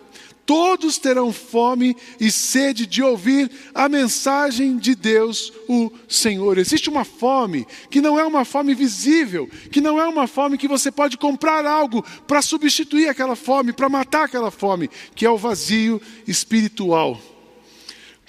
Todos 0.47 0.97
terão 0.97 1.33
fome 1.33 1.93
e 2.17 2.31
sede 2.31 2.85
de 2.85 3.03
ouvir 3.03 3.51
a 3.75 3.89
mensagem 3.89 4.77
de 4.77 4.95
Deus, 4.95 5.51
o 5.67 5.91
Senhor. 6.07 6.57
Existe 6.57 6.89
uma 6.89 7.03
fome 7.03 7.67
que 7.91 7.99
não 7.99 8.17
é 8.17 8.25
uma 8.25 8.45
fome 8.45 8.73
visível, 8.73 9.49
que 9.69 9.81
não 9.81 9.99
é 9.99 10.07
uma 10.07 10.25
fome 10.25 10.57
que 10.57 10.65
você 10.65 10.89
pode 10.89 11.17
comprar 11.17 11.65
algo 11.65 12.01
para 12.25 12.41
substituir 12.41 13.09
aquela 13.09 13.35
fome, 13.35 13.73
para 13.73 13.89
matar 13.89 14.23
aquela 14.23 14.49
fome, 14.49 14.89
que 15.13 15.25
é 15.25 15.29
o 15.29 15.37
vazio 15.37 16.01
espiritual. 16.25 17.21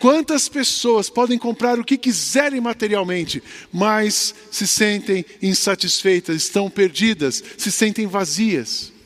Quantas 0.00 0.48
pessoas 0.48 1.08
podem 1.08 1.38
comprar 1.38 1.78
o 1.78 1.84
que 1.84 1.96
quiserem 1.96 2.60
materialmente, 2.60 3.40
mas 3.72 4.34
se 4.50 4.66
sentem 4.66 5.24
insatisfeitas, 5.40 6.34
estão 6.34 6.68
perdidas, 6.68 7.44
se 7.56 7.70
sentem 7.70 8.08
vazias? 8.08 8.97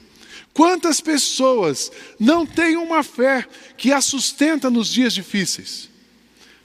Quantas 0.55 1.01
pessoas 1.01 1.91
não 2.19 2.45
têm 2.45 2.77
uma 2.77 3.03
fé 3.03 3.47
que 3.77 3.93
a 3.93 4.01
sustenta 4.01 4.69
nos 4.69 4.89
dias 4.89 5.15
difíceis? 5.15 5.89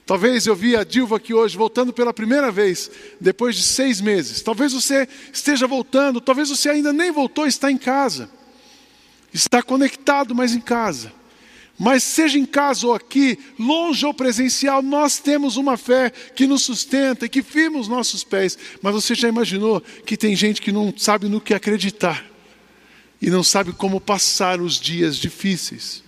Talvez 0.04 0.46
eu 0.46 0.54
vi 0.54 0.74
a 0.74 0.84
Dilva 0.84 1.16
aqui 1.16 1.34
hoje 1.34 1.56
voltando 1.56 1.92
pela 1.92 2.14
primeira 2.14 2.50
vez, 2.50 2.90
depois 3.20 3.56
de 3.56 3.62
seis 3.62 4.00
meses. 4.00 4.40
Talvez 4.40 4.72
você 4.72 5.06
esteja 5.32 5.66
voltando, 5.66 6.20
talvez 6.20 6.48
você 6.48 6.70
ainda 6.70 6.92
nem 6.92 7.10
voltou, 7.10 7.46
está 7.46 7.70
em 7.70 7.76
casa. 7.76 8.30
Está 9.32 9.62
conectado, 9.62 10.34
mas 10.34 10.54
em 10.54 10.60
casa. 10.60 11.12
Mas 11.78 12.02
seja 12.02 12.38
em 12.38 12.46
casa 12.46 12.86
ou 12.86 12.94
aqui, 12.94 13.38
longe 13.58 14.04
ou 14.04 14.12
presencial, 14.12 14.82
nós 14.82 15.18
temos 15.18 15.56
uma 15.56 15.76
fé 15.76 16.10
que 16.10 16.46
nos 16.46 16.62
sustenta 16.62 17.26
e 17.26 17.28
que 17.28 17.42
firma 17.42 17.78
os 17.78 17.86
nossos 17.86 18.24
pés. 18.24 18.58
Mas 18.82 18.94
você 18.94 19.14
já 19.14 19.28
imaginou 19.28 19.80
que 20.04 20.16
tem 20.16 20.34
gente 20.34 20.60
que 20.60 20.72
não 20.72 20.92
sabe 20.96 21.28
no 21.28 21.40
que 21.40 21.54
acreditar? 21.54 22.24
E 23.20 23.30
não 23.30 23.42
sabe 23.42 23.72
como 23.72 24.00
passar 24.00 24.60
os 24.60 24.78
dias 24.78 25.16
difíceis. 25.16 26.02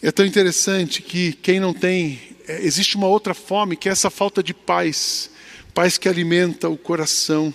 É 0.00 0.10
tão 0.10 0.24
interessante 0.24 1.02
que 1.02 1.32
quem 1.32 1.60
não 1.60 1.74
tem, 1.74 2.20
é, 2.46 2.62
existe 2.62 2.96
uma 2.96 3.08
outra 3.08 3.34
fome, 3.34 3.76
que 3.76 3.88
é 3.88 3.92
essa 3.92 4.10
falta 4.10 4.42
de 4.42 4.54
paz, 4.54 5.30
paz 5.74 5.98
que 5.98 6.08
alimenta 6.08 6.68
o 6.68 6.76
coração, 6.76 7.52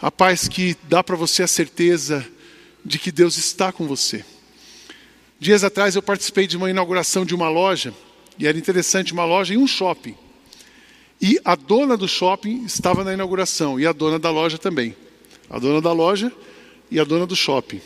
a 0.00 0.10
paz 0.10 0.48
que 0.48 0.76
dá 0.88 1.04
para 1.04 1.16
você 1.16 1.42
a 1.42 1.46
certeza 1.46 2.26
de 2.84 2.98
que 2.98 3.12
Deus 3.12 3.36
está 3.36 3.70
com 3.70 3.86
você. 3.86 4.24
Dias 5.38 5.62
atrás 5.62 5.94
eu 5.94 6.02
participei 6.02 6.46
de 6.46 6.56
uma 6.56 6.70
inauguração 6.70 7.24
de 7.24 7.34
uma 7.34 7.48
loja, 7.48 7.94
e 8.38 8.46
era 8.46 8.58
interessante, 8.58 9.12
uma 9.12 9.24
loja 9.24 9.54
em 9.54 9.58
um 9.58 9.66
shopping. 9.66 10.14
E 11.20 11.38
a 11.44 11.54
dona 11.54 11.96
do 11.96 12.08
shopping 12.08 12.64
estava 12.64 13.04
na 13.04 13.12
inauguração, 13.12 13.78
e 13.78 13.86
a 13.86 13.92
dona 13.92 14.18
da 14.18 14.30
loja 14.30 14.56
também. 14.56 14.96
A 15.50 15.58
dona 15.58 15.80
da 15.82 15.92
loja 15.92 16.32
e 16.90 16.98
a 16.98 17.04
dona 17.04 17.26
do 17.26 17.36
shopping. 17.36 17.80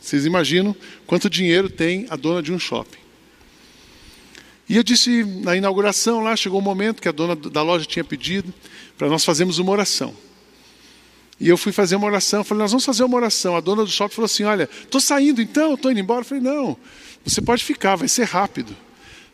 Vocês 0.00 0.24
imaginam 0.24 0.74
quanto 1.06 1.28
dinheiro 1.28 1.68
tem 1.68 2.06
a 2.10 2.16
dona 2.16 2.42
de 2.42 2.52
um 2.52 2.58
shopping. 2.58 2.98
E 4.68 4.76
eu 4.76 4.82
disse 4.82 5.24
na 5.24 5.56
inauguração 5.56 6.22
lá, 6.22 6.36
chegou 6.36 6.58
o 6.58 6.62
um 6.62 6.64
momento 6.64 7.00
que 7.00 7.08
a 7.08 7.12
dona 7.12 7.34
da 7.34 7.62
loja 7.62 7.86
tinha 7.86 8.04
pedido 8.04 8.52
para 8.96 9.08
nós 9.08 9.24
fazermos 9.24 9.58
uma 9.58 9.72
oração. 9.72 10.14
E 11.40 11.48
eu 11.48 11.56
fui 11.56 11.72
fazer 11.72 11.96
uma 11.96 12.06
oração, 12.06 12.42
falei, 12.42 12.62
nós 12.62 12.72
vamos 12.72 12.84
fazer 12.84 13.04
uma 13.04 13.16
oração. 13.16 13.56
A 13.56 13.60
dona 13.60 13.84
do 13.84 13.90
shopping 13.90 14.14
falou 14.14 14.26
assim: 14.26 14.44
olha, 14.44 14.68
estou 14.82 15.00
saindo 15.00 15.40
então, 15.40 15.74
estou 15.74 15.90
indo 15.90 16.00
embora. 16.00 16.20
Eu 16.20 16.24
falei, 16.24 16.42
não, 16.42 16.76
você 17.24 17.40
pode 17.40 17.64
ficar, 17.64 17.96
vai 17.96 18.08
ser 18.08 18.24
rápido. 18.24 18.76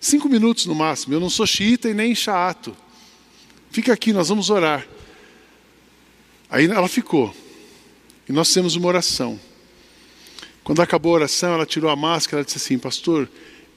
Cinco 0.00 0.28
minutos 0.28 0.66
no 0.66 0.74
máximo. 0.74 1.14
Eu 1.14 1.20
não 1.20 1.30
sou 1.30 1.46
xiita 1.46 1.88
e 1.88 1.94
nem 1.94 2.14
chato. 2.14 2.76
Fica 3.70 3.92
aqui, 3.92 4.12
nós 4.12 4.28
vamos 4.28 4.50
orar. 4.50 4.86
Aí 6.50 6.66
ela 6.66 6.88
ficou. 6.88 7.34
E 8.28 8.32
nós 8.32 8.48
fizemos 8.48 8.76
uma 8.76 8.88
oração. 8.88 9.38
Quando 10.62 10.80
acabou 10.80 11.12
a 11.12 11.16
oração, 11.16 11.52
ela 11.52 11.66
tirou 11.66 11.90
a 11.90 11.96
máscara 11.96 12.42
e 12.42 12.44
disse 12.44 12.56
assim: 12.56 12.78
Pastor, 12.78 13.28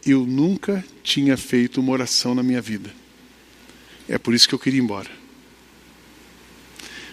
eu 0.05 0.25
nunca 0.25 0.83
tinha 1.03 1.35
feito 1.35 1.81
uma 1.81 1.91
oração 1.91 2.33
na 2.33 2.41
minha 2.41 2.61
vida. 2.61 2.93
É 4.07 4.17
por 4.17 4.33
isso 4.33 4.47
que 4.47 4.55
eu 4.55 4.59
queria 4.59 4.79
ir 4.79 4.83
embora. 4.83 5.09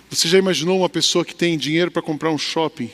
Você 0.08 0.28
já 0.28 0.38
imaginou 0.38 0.78
uma 0.78 0.88
pessoa 0.88 1.24
que 1.24 1.34
tem 1.34 1.58
dinheiro 1.58 1.90
para 1.90 2.00
comprar 2.00 2.30
um 2.30 2.38
shopping, 2.38 2.88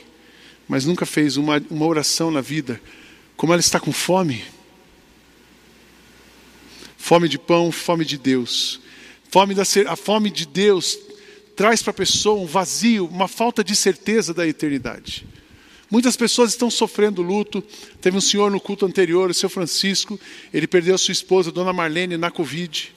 mas 0.67 0.87
nunca 0.87 1.05
fez 1.05 1.37
uma, 1.37 1.63
uma 1.69 1.87
oração 1.87 2.31
na 2.31 2.41
vida? 2.41 2.81
Como 3.37 3.53
ela 3.53 3.61
está 3.61 3.79
com 3.79 3.93
fome? 3.93 4.43
Fome 6.97 7.29
de 7.29 7.39
pão, 7.39 7.71
fome 7.71 8.07
de 8.07 8.17
Deus. 8.17 8.81
Fome 9.31 9.55
da, 9.55 9.65
a 9.87 9.97
fome 9.97 10.31
de 10.31 10.47
Deus 10.47 10.99
traz 11.61 11.83
para 11.83 11.91
a 11.91 11.93
pessoa 11.93 12.41
um 12.41 12.47
vazio, 12.47 13.05
uma 13.05 13.29
falta 13.29 13.63
de 13.63 13.77
certeza 13.77 14.33
da 14.33 14.49
eternidade. 14.49 15.27
Muitas 15.91 16.17
pessoas 16.17 16.53
estão 16.53 16.71
sofrendo 16.71 17.21
luto. 17.21 17.63
Teve 18.01 18.17
um 18.17 18.21
senhor 18.21 18.51
no 18.51 18.59
culto 18.59 18.87
anterior, 18.87 19.29
o 19.29 19.35
seu 19.35 19.51
Francisco, 19.51 20.19
ele 20.55 20.67
perdeu 20.67 20.97
sua 20.97 21.13
esposa, 21.13 21.53
dona 21.53 21.71
Marlene, 21.71 22.17
na 22.17 22.31
Covid. 22.31 22.95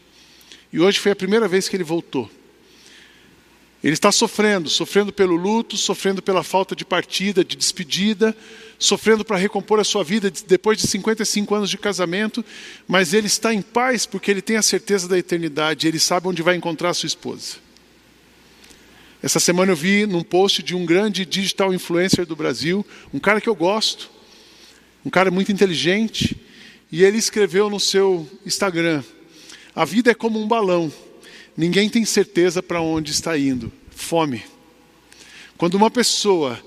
E 0.72 0.80
hoje 0.80 0.98
foi 0.98 1.12
a 1.12 1.16
primeira 1.16 1.46
vez 1.46 1.68
que 1.68 1.76
ele 1.76 1.84
voltou. 1.84 2.32
Ele 3.84 3.96
está 3.96 4.14
sofrendo, 4.14 4.70
sofrendo 4.70 5.12
pelo 5.12 5.36
luto, 5.36 5.76
sofrendo 5.76 6.22
pela 6.22 6.42
falta 6.42 6.74
de 6.74 6.86
partida, 6.86 7.44
de 7.44 7.58
despedida, 7.58 8.34
sofrendo 8.80 9.26
para 9.26 9.36
recompor 9.36 9.82
a 9.82 9.84
sua 9.84 10.06
vida 10.06 10.32
depois 10.48 10.78
de 10.78 10.88
55 10.88 11.54
anos 11.54 11.70
de 11.70 11.78
casamento, 11.78 12.46
mas 12.88 13.14
ele 13.14 13.28
está 13.28 13.54
em 13.54 13.62
paz 13.62 14.06
porque 14.06 14.32
ele 14.32 14.42
tem 14.42 14.56
a 14.56 14.62
certeza 14.62 15.06
da 15.06 15.20
eternidade, 15.20 15.86
ele 15.86 16.00
sabe 16.00 16.30
onde 16.30 16.42
vai 16.42 16.56
encontrar 16.56 16.92
a 16.92 16.94
sua 16.94 17.08
esposa. 17.08 17.63
Essa 19.24 19.40
semana 19.40 19.72
eu 19.72 19.76
vi 19.78 20.06
num 20.06 20.22
post 20.22 20.62
de 20.62 20.76
um 20.76 20.86
grande 20.86 21.26
digital 21.26 21.74
influencer 21.74 22.26
do 22.26 22.36
Brasil, 22.36 22.86
um 23.14 23.20
cara 23.20 23.40
que 23.40 23.48
eu 23.48 23.56
gosto, 23.56 24.12
um 25.06 25.10
cara 25.10 25.32
muito 25.32 25.50
inteligente, 25.50 26.36
e 26.92 27.06
ele 27.06 27.18
escreveu 27.18 27.70
no 27.70 27.80
seu 27.80 28.30
Instagram: 28.46 29.02
A 29.74 29.86
vida 29.86 30.12
é 30.12 30.14
como 30.14 30.38
um 30.38 30.46
balão, 30.46 30.92
ninguém 31.56 31.90
tem 31.90 32.04
certeza 32.04 32.62
para 32.62 32.82
onde 32.82 33.12
está 33.12 33.38
indo. 33.38 33.72
Fome. 33.92 34.44
Quando 35.58 35.76
uma 35.76 35.90
pessoa 35.90 36.60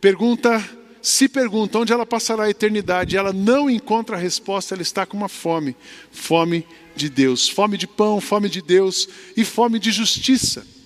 pergunta, 0.00 0.66
se 1.02 1.28
pergunta 1.28 1.78
onde 1.78 1.92
ela 1.92 2.06
passará 2.06 2.44
a 2.44 2.50
eternidade, 2.50 3.18
ela 3.18 3.34
não 3.34 3.68
encontra 3.68 4.16
a 4.16 4.18
resposta, 4.18 4.74
ela 4.74 4.80
está 4.80 5.04
com 5.04 5.14
uma 5.14 5.28
fome, 5.28 5.76
fome 6.10 6.66
de 6.96 7.10
Deus, 7.10 7.50
fome 7.50 7.76
de 7.76 7.86
pão, 7.86 8.18
fome 8.18 8.48
de 8.48 8.62
Deus 8.62 9.06
e 9.36 9.44
fome 9.44 9.78
de 9.78 9.90
justiça. 9.90 10.77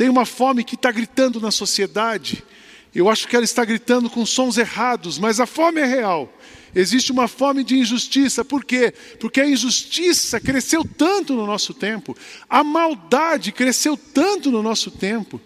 Tem 0.00 0.08
uma 0.08 0.24
fome 0.24 0.64
que 0.64 0.76
está 0.76 0.90
gritando 0.90 1.38
na 1.42 1.50
sociedade. 1.50 2.42
Eu 2.94 3.10
acho 3.10 3.28
que 3.28 3.36
ela 3.36 3.44
está 3.44 3.66
gritando 3.66 4.08
com 4.08 4.24
sons 4.24 4.56
errados, 4.56 5.18
mas 5.18 5.38
a 5.38 5.44
fome 5.44 5.78
é 5.78 5.84
real. 5.84 6.32
Existe 6.74 7.12
uma 7.12 7.28
fome 7.28 7.62
de 7.62 7.76
injustiça, 7.76 8.42
por 8.42 8.64
quê? 8.64 8.94
Porque 9.20 9.42
a 9.42 9.46
injustiça 9.46 10.40
cresceu 10.40 10.86
tanto 10.96 11.34
no 11.34 11.44
nosso 11.44 11.74
tempo, 11.74 12.16
a 12.48 12.64
maldade 12.64 13.52
cresceu 13.52 13.94
tanto 13.94 14.50
no 14.50 14.62
nosso 14.62 14.90
tempo, 14.90 15.38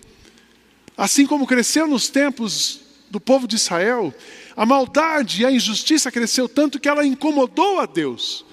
assim 0.97 1.27
como 1.27 1.49
cresceu 1.49 1.89
nos 1.89 2.09
tempos 2.09 2.79
do 3.11 3.19
povo 3.19 3.49
de 3.49 3.57
Israel, 3.57 4.15
a 4.57 4.65
maldade 4.65 5.43
e 5.43 5.47
a 5.47 5.51
injustiça 5.51 6.13
cresceu 6.13 6.49
tanto 6.49 6.79
que 6.79 6.89
ela 6.89 7.05
incomodou 7.05 7.81
a 7.81 7.87
Deus. 7.87 8.47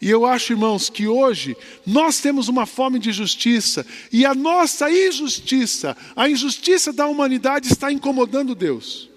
E 0.00 0.08
eu 0.08 0.24
acho, 0.24 0.52
irmãos, 0.52 0.88
que 0.88 1.08
hoje 1.08 1.56
nós 1.84 2.20
temos 2.20 2.48
uma 2.48 2.66
fome 2.66 2.98
de 2.98 3.10
justiça, 3.10 3.84
e 4.12 4.24
a 4.24 4.34
nossa 4.34 4.90
injustiça, 4.90 5.96
a 6.14 6.28
injustiça 6.28 6.92
da 6.92 7.06
humanidade 7.06 7.66
está 7.66 7.90
incomodando 7.90 8.54
Deus. 8.54 9.10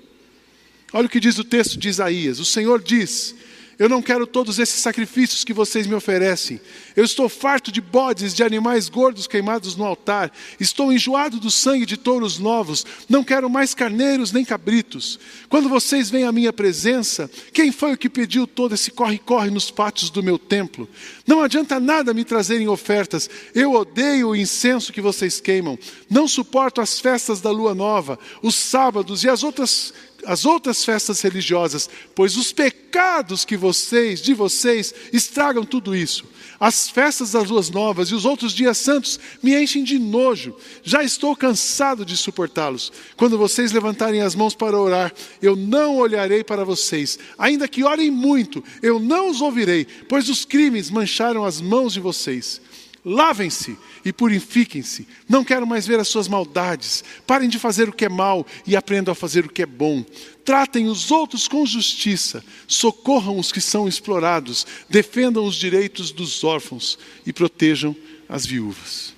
Olha 0.91 1.05
o 1.05 1.09
que 1.09 1.19
diz 1.19 1.37
o 1.37 1.43
texto 1.43 1.77
de 1.77 1.87
Isaías: 1.87 2.39
o 2.39 2.45
Senhor 2.45 2.81
diz: 2.81 3.35
eu 3.81 3.89
não 3.89 3.99
quero 3.99 4.27
todos 4.27 4.59
esses 4.59 4.79
sacrifícios 4.79 5.43
que 5.43 5.55
vocês 5.55 5.87
me 5.87 5.95
oferecem. 5.95 6.61
Eu 6.95 7.03
estou 7.03 7.27
farto 7.27 7.71
de 7.71 7.81
bodes, 7.81 8.31
de 8.31 8.43
animais 8.43 8.87
gordos 8.87 9.25
queimados 9.25 9.75
no 9.75 9.83
altar. 9.83 10.31
Estou 10.59 10.93
enjoado 10.93 11.39
do 11.39 11.49
sangue 11.49 11.83
de 11.83 11.97
touros 11.97 12.37
novos. 12.37 12.85
Não 13.09 13.23
quero 13.23 13.49
mais 13.49 13.73
carneiros 13.73 14.31
nem 14.31 14.45
cabritos. 14.45 15.19
Quando 15.49 15.67
vocês 15.67 16.11
vêm 16.11 16.25
à 16.25 16.31
minha 16.31 16.53
presença, 16.53 17.27
quem 17.51 17.71
foi 17.71 17.93
o 17.93 17.97
que 17.97 18.07
pediu 18.07 18.45
todo 18.45 18.75
esse 18.75 18.91
corre-corre 18.91 19.49
nos 19.49 19.71
pátios 19.71 20.11
do 20.11 20.21
meu 20.21 20.37
templo? 20.37 20.87
Não 21.25 21.41
adianta 21.41 21.79
nada 21.79 22.13
me 22.13 22.23
trazerem 22.23 22.67
ofertas. 22.67 23.27
Eu 23.55 23.73
odeio 23.73 24.29
o 24.29 24.35
incenso 24.35 24.93
que 24.93 25.01
vocês 25.01 25.41
queimam. 25.41 25.75
Não 26.07 26.27
suporto 26.27 26.81
as 26.81 26.99
festas 26.99 27.41
da 27.41 27.49
lua 27.49 27.73
nova, 27.73 28.19
os 28.43 28.53
sábados 28.53 29.23
e 29.23 29.29
as 29.29 29.41
outras 29.41 29.91
as 30.25 30.45
outras 30.45 30.83
festas 30.85 31.21
religiosas, 31.21 31.89
pois 32.15 32.37
os 32.37 32.51
pecados 32.51 33.45
que 33.45 33.57
vocês, 33.57 34.21
de 34.21 34.33
vocês, 34.33 34.93
estragam 35.11 35.63
tudo 35.63 35.95
isso. 35.95 36.25
As 36.59 36.89
festas 36.89 37.31
das 37.31 37.49
luas 37.49 37.69
novas 37.69 38.09
e 38.09 38.15
os 38.15 38.23
outros 38.23 38.53
dias 38.53 38.77
santos 38.77 39.19
me 39.41 39.55
enchem 39.55 39.83
de 39.83 39.97
nojo. 39.97 40.55
Já 40.83 41.03
estou 41.03 41.35
cansado 41.35 42.05
de 42.05 42.15
suportá-los. 42.15 42.91
Quando 43.17 43.37
vocês 43.37 43.71
levantarem 43.71 44.21
as 44.21 44.35
mãos 44.35 44.53
para 44.53 44.79
orar, 44.79 45.11
eu 45.41 45.55
não 45.55 45.97
olharei 45.97 46.43
para 46.43 46.63
vocês. 46.63 47.17
Ainda 47.37 47.67
que 47.67 47.83
orem 47.83 48.11
muito, 48.11 48.63
eu 48.81 48.99
não 48.99 49.29
os 49.29 49.41
ouvirei, 49.41 49.87
pois 50.07 50.29
os 50.29 50.45
crimes 50.45 50.91
mancharam 50.91 51.43
as 51.43 51.59
mãos 51.59 51.93
de 51.93 51.99
vocês. 51.99 52.61
Lavem-se 53.03 53.77
e 54.05 54.13
purifiquem-se. 54.13 55.07
Não 55.27 55.43
quero 55.43 55.65
mais 55.65 55.87
ver 55.87 55.99
as 55.99 56.07
suas 56.07 56.27
maldades. 56.27 57.03
Parem 57.25 57.49
de 57.49 57.57
fazer 57.57 57.89
o 57.89 57.93
que 57.93 58.05
é 58.05 58.09
mal 58.09 58.45
e 58.65 58.75
aprendam 58.75 59.11
a 59.11 59.15
fazer 59.15 59.45
o 59.45 59.49
que 59.49 59.63
é 59.63 59.65
bom. 59.65 60.05
Tratem 60.45 60.87
os 60.87 61.09
outros 61.09 61.47
com 61.47 61.65
justiça. 61.65 62.43
Socorram 62.67 63.39
os 63.39 63.51
que 63.51 63.59
são 63.59 63.87
explorados. 63.87 64.67
Defendam 64.87 65.45
os 65.45 65.55
direitos 65.55 66.11
dos 66.11 66.43
órfãos 66.43 66.99
e 67.25 67.33
protejam 67.33 67.95
as 68.29 68.45
viúvas. 68.45 69.15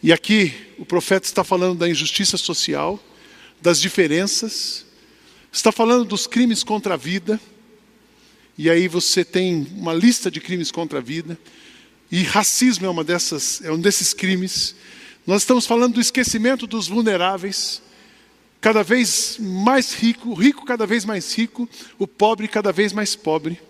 E 0.00 0.12
aqui 0.12 0.54
o 0.78 0.86
profeta 0.86 1.26
está 1.26 1.42
falando 1.42 1.78
da 1.78 1.88
injustiça 1.88 2.36
social, 2.36 3.02
das 3.60 3.80
diferenças, 3.80 4.86
está 5.52 5.72
falando 5.72 6.04
dos 6.04 6.28
crimes 6.28 6.62
contra 6.62 6.94
a 6.94 6.96
vida. 6.96 7.40
E 8.56 8.70
aí 8.70 8.86
você 8.86 9.24
tem 9.24 9.66
uma 9.72 9.92
lista 9.92 10.30
de 10.30 10.40
crimes 10.40 10.70
contra 10.70 11.00
a 11.00 11.02
vida. 11.02 11.36
E 12.10 12.22
racismo 12.22 12.86
é, 12.86 12.90
uma 12.90 13.02
dessas, 13.02 13.60
é 13.64 13.70
um 13.70 13.80
desses 13.80 14.12
crimes. 14.12 14.74
Nós 15.26 15.42
estamos 15.42 15.66
falando 15.66 15.94
do 15.94 16.00
esquecimento 16.00 16.66
dos 16.66 16.86
vulneráveis, 16.86 17.82
cada 18.60 18.82
vez 18.82 19.36
mais 19.40 19.92
rico, 19.92 20.30
o 20.30 20.34
rico 20.34 20.64
cada 20.64 20.86
vez 20.86 21.04
mais 21.04 21.34
rico, 21.36 21.68
o 21.98 22.06
pobre 22.06 22.46
cada 22.46 22.72
vez 22.72 22.92
mais 22.92 23.16
pobre. 23.16 23.60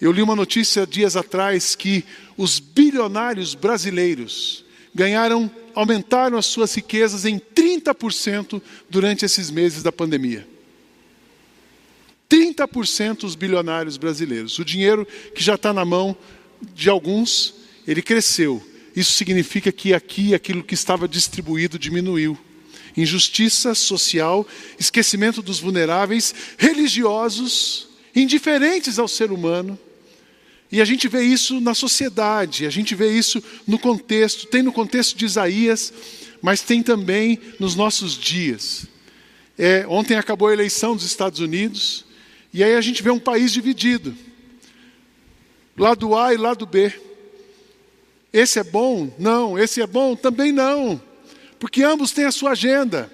Eu 0.00 0.12
li 0.12 0.20
uma 0.20 0.36
notícia 0.36 0.86
dias 0.86 1.16
atrás 1.16 1.74
que 1.74 2.04
os 2.36 2.58
bilionários 2.58 3.54
brasileiros 3.54 4.64
ganharam, 4.94 5.50
aumentaram 5.74 6.36
as 6.36 6.46
suas 6.46 6.74
riquezas 6.74 7.24
em 7.24 7.38
30% 7.38 8.60
durante 8.90 9.24
esses 9.24 9.50
meses 9.50 9.82
da 9.82 9.90
pandemia. 9.90 10.46
30% 12.28 13.24
os 13.24 13.34
bilionários 13.34 13.96
brasileiros. 13.96 14.58
O 14.58 14.64
dinheiro 14.64 15.06
que 15.34 15.42
já 15.42 15.54
está 15.54 15.72
na 15.72 15.84
mão 15.84 16.16
de 16.74 16.88
alguns, 16.88 17.54
ele 17.86 18.02
cresceu. 18.02 18.62
Isso 18.94 19.12
significa 19.12 19.72
que 19.72 19.92
aqui 19.92 20.34
aquilo 20.34 20.62
que 20.62 20.74
estava 20.74 21.08
distribuído 21.08 21.78
diminuiu. 21.78 22.38
Injustiça 22.96 23.74
social, 23.74 24.46
esquecimento 24.78 25.42
dos 25.42 25.58
vulneráveis, 25.58 26.32
religiosos, 26.56 27.88
indiferentes 28.14 28.98
ao 28.98 29.08
ser 29.08 29.32
humano. 29.32 29.78
E 30.70 30.80
a 30.80 30.84
gente 30.84 31.08
vê 31.08 31.22
isso 31.22 31.60
na 31.60 31.74
sociedade, 31.74 32.66
a 32.66 32.70
gente 32.70 32.94
vê 32.94 33.16
isso 33.16 33.42
no 33.66 33.78
contexto, 33.78 34.46
tem 34.46 34.62
no 34.62 34.72
contexto 34.72 35.16
de 35.16 35.24
Isaías, 35.24 35.92
mas 36.40 36.62
tem 36.62 36.82
também 36.82 37.38
nos 37.58 37.74
nossos 37.74 38.16
dias. 38.16 38.86
É, 39.58 39.84
ontem 39.88 40.16
acabou 40.16 40.48
a 40.48 40.52
eleição 40.52 40.94
dos 40.94 41.04
Estados 41.04 41.40
Unidos, 41.40 42.04
e 42.52 42.62
aí 42.62 42.74
a 42.74 42.80
gente 42.80 43.02
vê 43.02 43.10
um 43.10 43.18
país 43.18 43.52
dividido 43.52 44.16
lado 45.76 46.16
A 46.16 46.32
e 46.32 46.36
lado 46.36 46.66
B. 46.66 46.92
Esse 48.32 48.58
é 48.58 48.64
bom? 48.64 49.12
Não. 49.18 49.58
Esse 49.58 49.80
é 49.80 49.86
bom? 49.86 50.16
Também 50.16 50.52
não. 50.52 51.00
Porque 51.58 51.82
ambos 51.82 52.12
têm 52.12 52.24
a 52.24 52.32
sua 52.32 52.50
agenda 52.50 53.10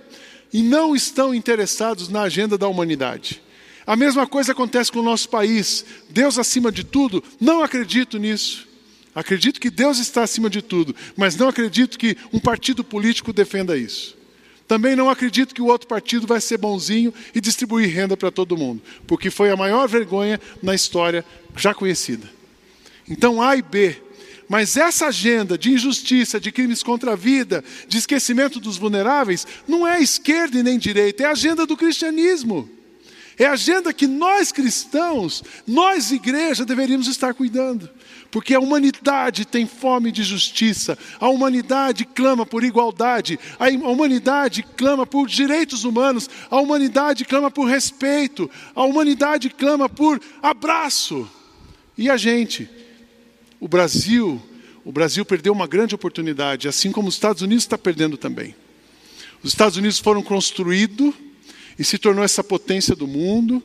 e 0.52 0.62
não 0.62 0.96
estão 0.96 1.34
interessados 1.34 2.08
na 2.08 2.22
agenda 2.22 2.56
da 2.56 2.68
humanidade. 2.68 3.42
A 3.86 3.96
mesma 3.96 4.26
coisa 4.26 4.52
acontece 4.52 4.90
com 4.90 5.00
o 5.00 5.04
nosso 5.04 5.28
país. 5.28 5.84
Deus 6.08 6.38
acima 6.38 6.70
de 6.70 6.84
tudo? 6.84 7.22
Não 7.40 7.62
acredito 7.62 8.18
nisso. 8.18 8.68
Acredito 9.14 9.60
que 9.60 9.70
Deus 9.70 9.98
está 9.98 10.22
acima 10.22 10.48
de 10.48 10.62
tudo, 10.62 10.94
mas 11.16 11.34
não 11.34 11.48
acredito 11.48 11.98
que 11.98 12.16
um 12.32 12.38
partido 12.38 12.84
político 12.84 13.32
defenda 13.32 13.76
isso. 13.76 14.16
Também 14.68 14.94
não 14.94 15.10
acredito 15.10 15.52
que 15.52 15.60
o 15.60 15.66
outro 15.66 15.88
partido 15.88 16.28
vai 16.28 16.40
ser 16.40 16.56
bonzinho 16.56 17.12
e 17.34 17.40
distribuir 17.40 17.92
renda 17.92 18.16
para 18.16 18.30
todo 18.30 18.56
mundo, 18.56 18.80
porque 19.08 19.28
foi 19.28 19.50
a 19.50 19.56
maior 19.56 19.88
vergonha 19.88 20.40
na 20.62 20.74
história 20.76 21.24
já 21.56 21.74
conhecida. 21.74 22.39
Então, 23.10 23.42
A 23.42 23.56
e 23.56 23.62
B. 23.62 24.00
Mas 24.48 24.76
essa 24.76 25.06
agenda 25.06 25.58
de 25.58 25.70
injustiça, 25.70 26.40
de 26.40 26.50
crimes 26.50 26.82
contra 26.82 27.12
a 27.12 27.16
vida, 27.16 27.62
de 27.86 27.98
esquecimento 27.98 28.58
dos 28.58 28.76
vulneráveis, 28.76 29.46
não 29.68 29.86
é 29.86 30.00
esquerda 30.00 30.58
e 30.58 30.62
nem 30.62 30.78
direita, 30.78 31.22
é 31.22 31.26
a 31.26 31.32
agenda 31.32 31.66
do 31.66 31.76
cristianismo. 31.76 32.68
É 33.38 33.46
a 33.46 33.52
agenda 33.52 33.92
que 33.92 34.06
nós 34.06 34.52
cristãos, 34.52 35.42
nós 35.66 36.10
igreja, 36.10 36.64
deveríamos 36.64 37.06
estar 37.06 37.32
cuidando. 37.32 37.88
Porque 38.30 38.54
a 38.54 38.60
humanidade 38.60 39.44
tem 39.44 39.66
fome 39.66 40.12
de 40.12 40.22
justiça, 40.22 40.98
a 41.18 41.28
humanidade 41.28 42.04
clama 42.04 42.44
por 42.44 42.62
igualdade, 42.62 43.38
a 43.58 43.68
humanidade 43.88 44.64
clama 44.76 45.06
por 45.06 45.26
direitos 45.26 45.84
humanos, 45.84 46.28
a 46.50 46.60
humanidade 46.60 47.24
clama 47.24 47.50
por 47.50 47.64
respeito, 47.64 48.50
a 48.74 48.84
humanidade 48.84 49.48
clama 49.48 49.88
por 49.88 50.20
abraço. 50.42 51.28
E 51.96 52.10
a 52.10 52.16
gente? 52.16 52.68
O 53.60 53.68
Brasil, 53.68 54.40
o 54.82 54.90
Brasil 54.90 55.22
perdeu 55.22 55.52
uma 55.52 55.66
grande 55.66 55.94
oportunidade, 55.94 56.66
assim 56.66 56.90
como 56.90 57.08
os 57.08 57.14
Estados 57.14 57.42
Unidos 57.42 57.64
está 57.64 57.76
perdendo 57.76 58.16
também. 58.16 58.54
Os 59.42 59.50
Estados 59.50 59.76
Unidos 59.76 59.98
foram 59.98 60.22
construídos 60.22 61.14
e 61.78 61.84
se 61.84 61.98
tornou 61.98 62.24
essa 62.24 62.42
potência 62.42 62.96
do 62.96 63.06
mundo 63.06 63.62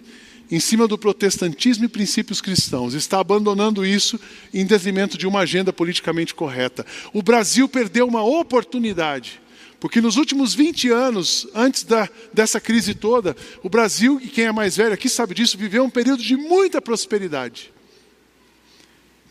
em 0.51 0.59
cima 0.59 0.87
do 0.87 0.97
protestantismo 0.97 1.85
e 1.85 1.89
princípios 1.89 2.41
cristãos. 2.41 2.93
Está 2.93 3.19
abandonando 3.19 3.85
isso 3.85 4.19
em 4.53 4.65
detrimento 4.65 5.17
de 5.17 5.25
uma 5.25 5.39
agenda 5.39 5.71
politicamente 5.71 6.35
correta. 6.35 6.85
O 7.13 7.23
Brasil 7.23 7.67
perdeu 7.67 8.05
uma 8.05 8.23
oportunidade. 8.23 9.41
Porque 9.79 10.01
nos 10.01 10.17
últimos 10.17 10.53
20 10.53 10.89
anos, 10.89 11.47
antes 11.53 11.83
da, 11.83 12.09
dessa 12.33 12.59
crise 12.59 12.93
toda, 12.93 13.35
o 13.63 13.69
Brasil, 13.69 14.19
e 14.21 14.27
quem 14.27 14.45
é 14.45 14.51
mais 14.51 14.75
velho 14.75 14.93
aqui 14.93 15.07
sabe 15.07 15.33
disso, 15.33 15.57
viveu 15.57 15.83
um 15.83 15.89
período 15.89 16.21
de 16.21 16.35
muita 16.35 16.81
prosperidade. 16.81 17.74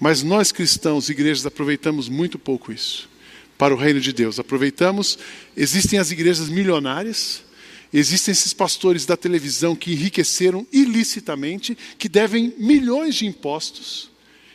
Mas 0.05 0.23
nós 0.23 0.53
cristãos, 0.53 1.09
igrejas, 1.09 1.47
aproveitamos 1.47 2.11
muito 2.11 2.39
pouco 2.39 2.71
isso 2.71 3.09
para 3.57 3.73
o 3.73 3.79
reino 3.79 4.03
de 4.03 4.13
Deus. 4.13 4.39
Aproveitamos, 4.39 5.19
existem 5.57 5.99
as 5.99 6.11
igrejas 6.11 6.51
milionárias, 6.51 7.43
existem 7.91 8.33
esses 8.33 8.53
pastores 8.53 9.07
da 9.07 9.17
televisão 9.17 9.75
que 9.75 9.95
enriqueceram 9.95 10.67
ilicitamente, 10.71 11.75
que 11.97 12.07
devem 12.07 12.53
milhões 12.59 13.15
de 13.15 13.25
impostos 13.25 14.11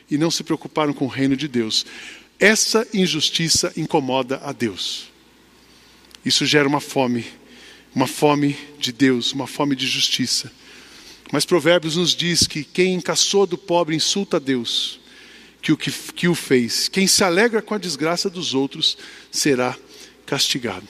e 0.08 0.20
não 0.20 0.30
se 0.30 0.44
preocuparam 0.44 0.94
com 0.94 1.06
o 1.06 1.08
reino 1.08 1.36
de 1.36 1.48
Deus. 1.48 1.84
Essa 2.40 2.88
injustiça 2.94 3.74
incomoda 3.76 4.40
a 4.44 4.52
Deus. 4.52 5.10
Isso 6.24 6.46
gera 6.46 6.68
uma 6.68 6.80
fome, 6.80 7.26
uma 7.96 8.06
fome 8.06 8.56
de 8.78 8.92
Deus, 8.92 9.34
uma 9.34 9.48
fome 9.48 9.76
de 9.76 9.88
justiça. 9.88 10.52
Mas 11.32 11.44
Provérbios 11.44 11.96
nos 11.96 12.16
diz 12.16 12.46
que 12.46 12.64
quem 12.64 12.94
encaçou 12.94 13.48
do 13.48 13.58
pobre 13.58 13.96
insulta 13.96 14.38
a 14.38 14.40
Deus 14.40 14.99
que 15.62 15.72
o, 15.72 15.78
que, 15.78 15.92
que 15.92 16.28
o 16.28 16.36
fez. 16.36 16.88
Quem 16.88 17.08
se 17.08 17.24
alegra 17.24 17.62
com 17.62 17.74
a 17.74 17.78
desgraça 17.78 18.30
dos 18.30 18.54
outros 18.54 18.98
será 19.32 19.76
castigado. 20.26 20.88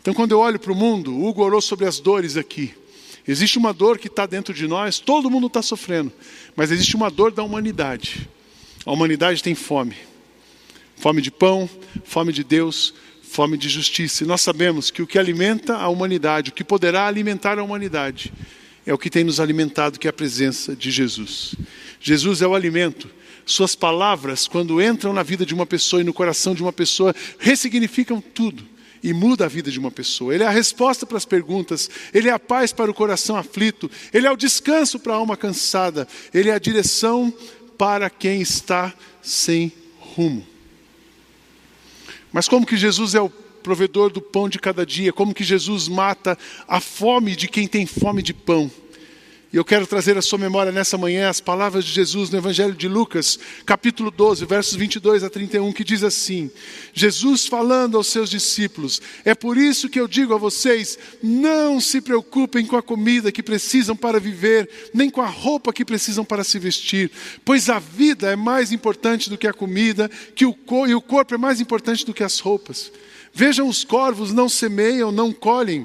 Então, 0.00 0.14
quando 0.14 0.32
eu 0.32 0.40
olho 0.40 0.58
para 0.58 0.72
o 0.72 0.76
mundo, 0.76 1.14
Hugo 1.14 1.42
orou 1.42 1.60
sobre 1.60 1.86
as 1.86 2.00
dores 2.00 2.36
aqui. 2.36 2.74
Existe 3.26 3.58
uma 3.58 3.72
dor 3.72 3.98
que 3.98 4.08
está 4.08 4.26
dentro 4.26 4.52
de 4.52 4.66
nós, 4.66 4.98
todo 4.98 5.30
mundo 5.30 5.46
está 5.46 5.62
sofrendo, 5.62 6.12
mas 6.56 6.70
existe 6.70 6.96
uma 6.96 7.10
dor 7.10 7.30
da 7.30 7.42
humanidade. 7.42 8.28
A 8.84 8.92
humanidade 8.92 9.42
tem 9.42 9.54
fome 9.54 9.96
fome 11.00 11.22
de 11.22 11.30
pão, 11.30 11.68
fome 12.04 12.30
de 12.30 12.44
Deus, 12.44 12.92
fome 13.22 13.56
de 13.56 13.70
justiça. 13.70 14.22
E 14.22 14.26
nós 14.26 14.42
sabemos 14.42 14.90
que 14.90 15.00
o 15.00 15.06
que 15.06 15.18
alimenta 15.18 15.76
a 15.76 15.88
humanidade, 15.88 16.50
o 16.50 16.52
que 16.52 16.62
poderá 16.62 17.06
alimentar 17.06 17.58
a 17.58 17.64
humanidade, 17.64 18.30
é 18.86 18.92
o 18.92 18.98
que 18.98 19.08
tem 19.08 19.24
nos 19.24 19.40
alimentado, 19.40 19.98
que 19.98 20.06
é 20.06 20.10
a 20.10 20.12
presença 20.12 20.76
de 20.76 20.90
Jesus. 20.90 21.54
Jesus 22.00 22.42
é 22.42 22.46
o 22.46 22.54
alimento 22.54 23.10
suas 23.50 23.74
palavras, 23.74 24.46
quando 24.46 24.80
entram 24.80 25.12
na 25.12 25.22
vida 25.22 25.44
de 25.44 25.54
uma 25.54 25.66
pessoa 25.66 26.00
e 26.00 26.04
no 26.04 26.12
coração 26.12 26.54
de 26.54 26.62
uma 26.62 26.72
pessoa, 26.72 27.14
ressignificam 27.38 28.20
tudo 28.20 28.64
e 29.02 29.12
muda 29.12 29.46
a 29.46 29.48
vida 29.48 29.70
de 29.70 29.78
uma 29.78 29.90
pessoa. 29.90 30.34
Ele 30.34 30.44
é 30.44 30.46
a 30.46 30.50
resposta 30.50 31.06
para 31.06 31.16
as 31.16 31.24
perguntas, 31.24 31.88
ele 32.12 32.28
é 32.28 32.32
a 32.32 32.38
paz 32.38 32.72
para 32.72 32.90
o 32.90 32.94
coração 32.94 33.36
aflito, 33.36 33.90
ele 34.12 34.26
é 34.26 34.30
o 34.30 34.36
descanso 34.36 34.98
para 34.98 35.14
a 35.14 35.16
alma 35.16 35.36
cansada, 35.36 36.06
ele 36.32 36.50
é 36.50 36.54
a 36.54 36.58
direção 36.58 37.32
para 37.76 38.10
quem 38.10 38.40
está 38.40 38.94
sem 39.22 39.72
rumo. 39.98 40.46
Mas 42.32 42.48
como 42.48 42.66
que 42.66 42.76
Jesus 42.76 43.14
é 43.14 43.20
o 43.20 43.30
provedor 43.30 44.10
do 44.10 44.20
pão 44.20 44.48
de 44.48 44.58
cada 44.58 44.86
dia? 44.86 45.12
Como 45.12 45.34
que 45.34 45.44
Jesus 45.44 45.88
mata 45.88 46.38
a 46.68 46.80
fome 46.80 47.34
de 47.34 47.48
quem 47.48 47.66
tem 47.66 47.86
fome 47.86 48.22
de 48.22 48.32
pão? 48.32 48.70
E 49.52 49.56
eu 49.56 49.64
quero 49.64 49.84
trazer 49.84 50.16
à 50.16 50.22
sua 50.22 50.38
memória 50.38 50.70
nessa 50.70 50.96
manhã 50.96 51.28
as 51.28 51.40
palavras 51.40 51.84
de 51.84 51.90
Jesus 51.90 52.30
no 52.30 52.38
Evangelho 52.38 52.72
de 52.72 52.86
Lucas, 52.86 53.36
capítulo 53.66 54.08
12, 54.08 54.44
versos 54.44 54.76
22 54.76 55.24
a 55.24 55.30
31, 55.30 55.72
que 55.72 55.82
diz 55.82 56.04
assim: 56.04 56.48
Jesus 56.92 57.48
falando 57.48 57.96
aos 57.96 58.06
seus 58.06 58.30
discípulos: 58.30 59.02
É 59.24 59.34
por 59.34 59.56
isso 59.56 59.88
que 59.88 59.98
eu 59.98 60.06
digo 60.06 60.32
a 60.32 60.38
vocês: 60.38 60.96
não 61.20 61.80
se 61.80 62.00
preocupem 62.00 62.64
com 62.64 62.76
a 62.76 62.82
comida 62.82 63.32
que 63.32 63.42
precisam 63.42 63.96
para 63.96 64.20
viver, 64.20 64.70
nem 64.94 65.10
com 65.10 65.20
a 65.20 65.26
roupa 65.26 65.72
que 65.72 65.84
precisam 65.84 66.24
para 66.24 66.44
se 66.44 66.56
vestir, 66.60 67.10
pois 67.44 67.68
a 67.68 67.80
vida 67.80 68.30
é 68.30 68.36
mais 68.36 68.70
importante 68.70 69.28
do 69.28 69.36
que 69.36 69.48
a 69.48 69.52
comida, 69.52 70.08
que 70.32 70.46
o 70.46 70.54
e 70.86 70.94
o 70.94 71.00
corpo 71.00 71.34
é 71.34 71.38
mais 71.38 71.60
importante 71.60 72.06
do 72.06 72.14
que 72.14 72.22
as 72.22 72.38
roupas. 72.38 72.92
Vejam 73.34 73.66
os 73.66 73.82
corvos, 73.82 74.32
não 74.32 74.48
semeiam, 74.48 75.10
não 75.10 75.32
colhem 75.32 75.84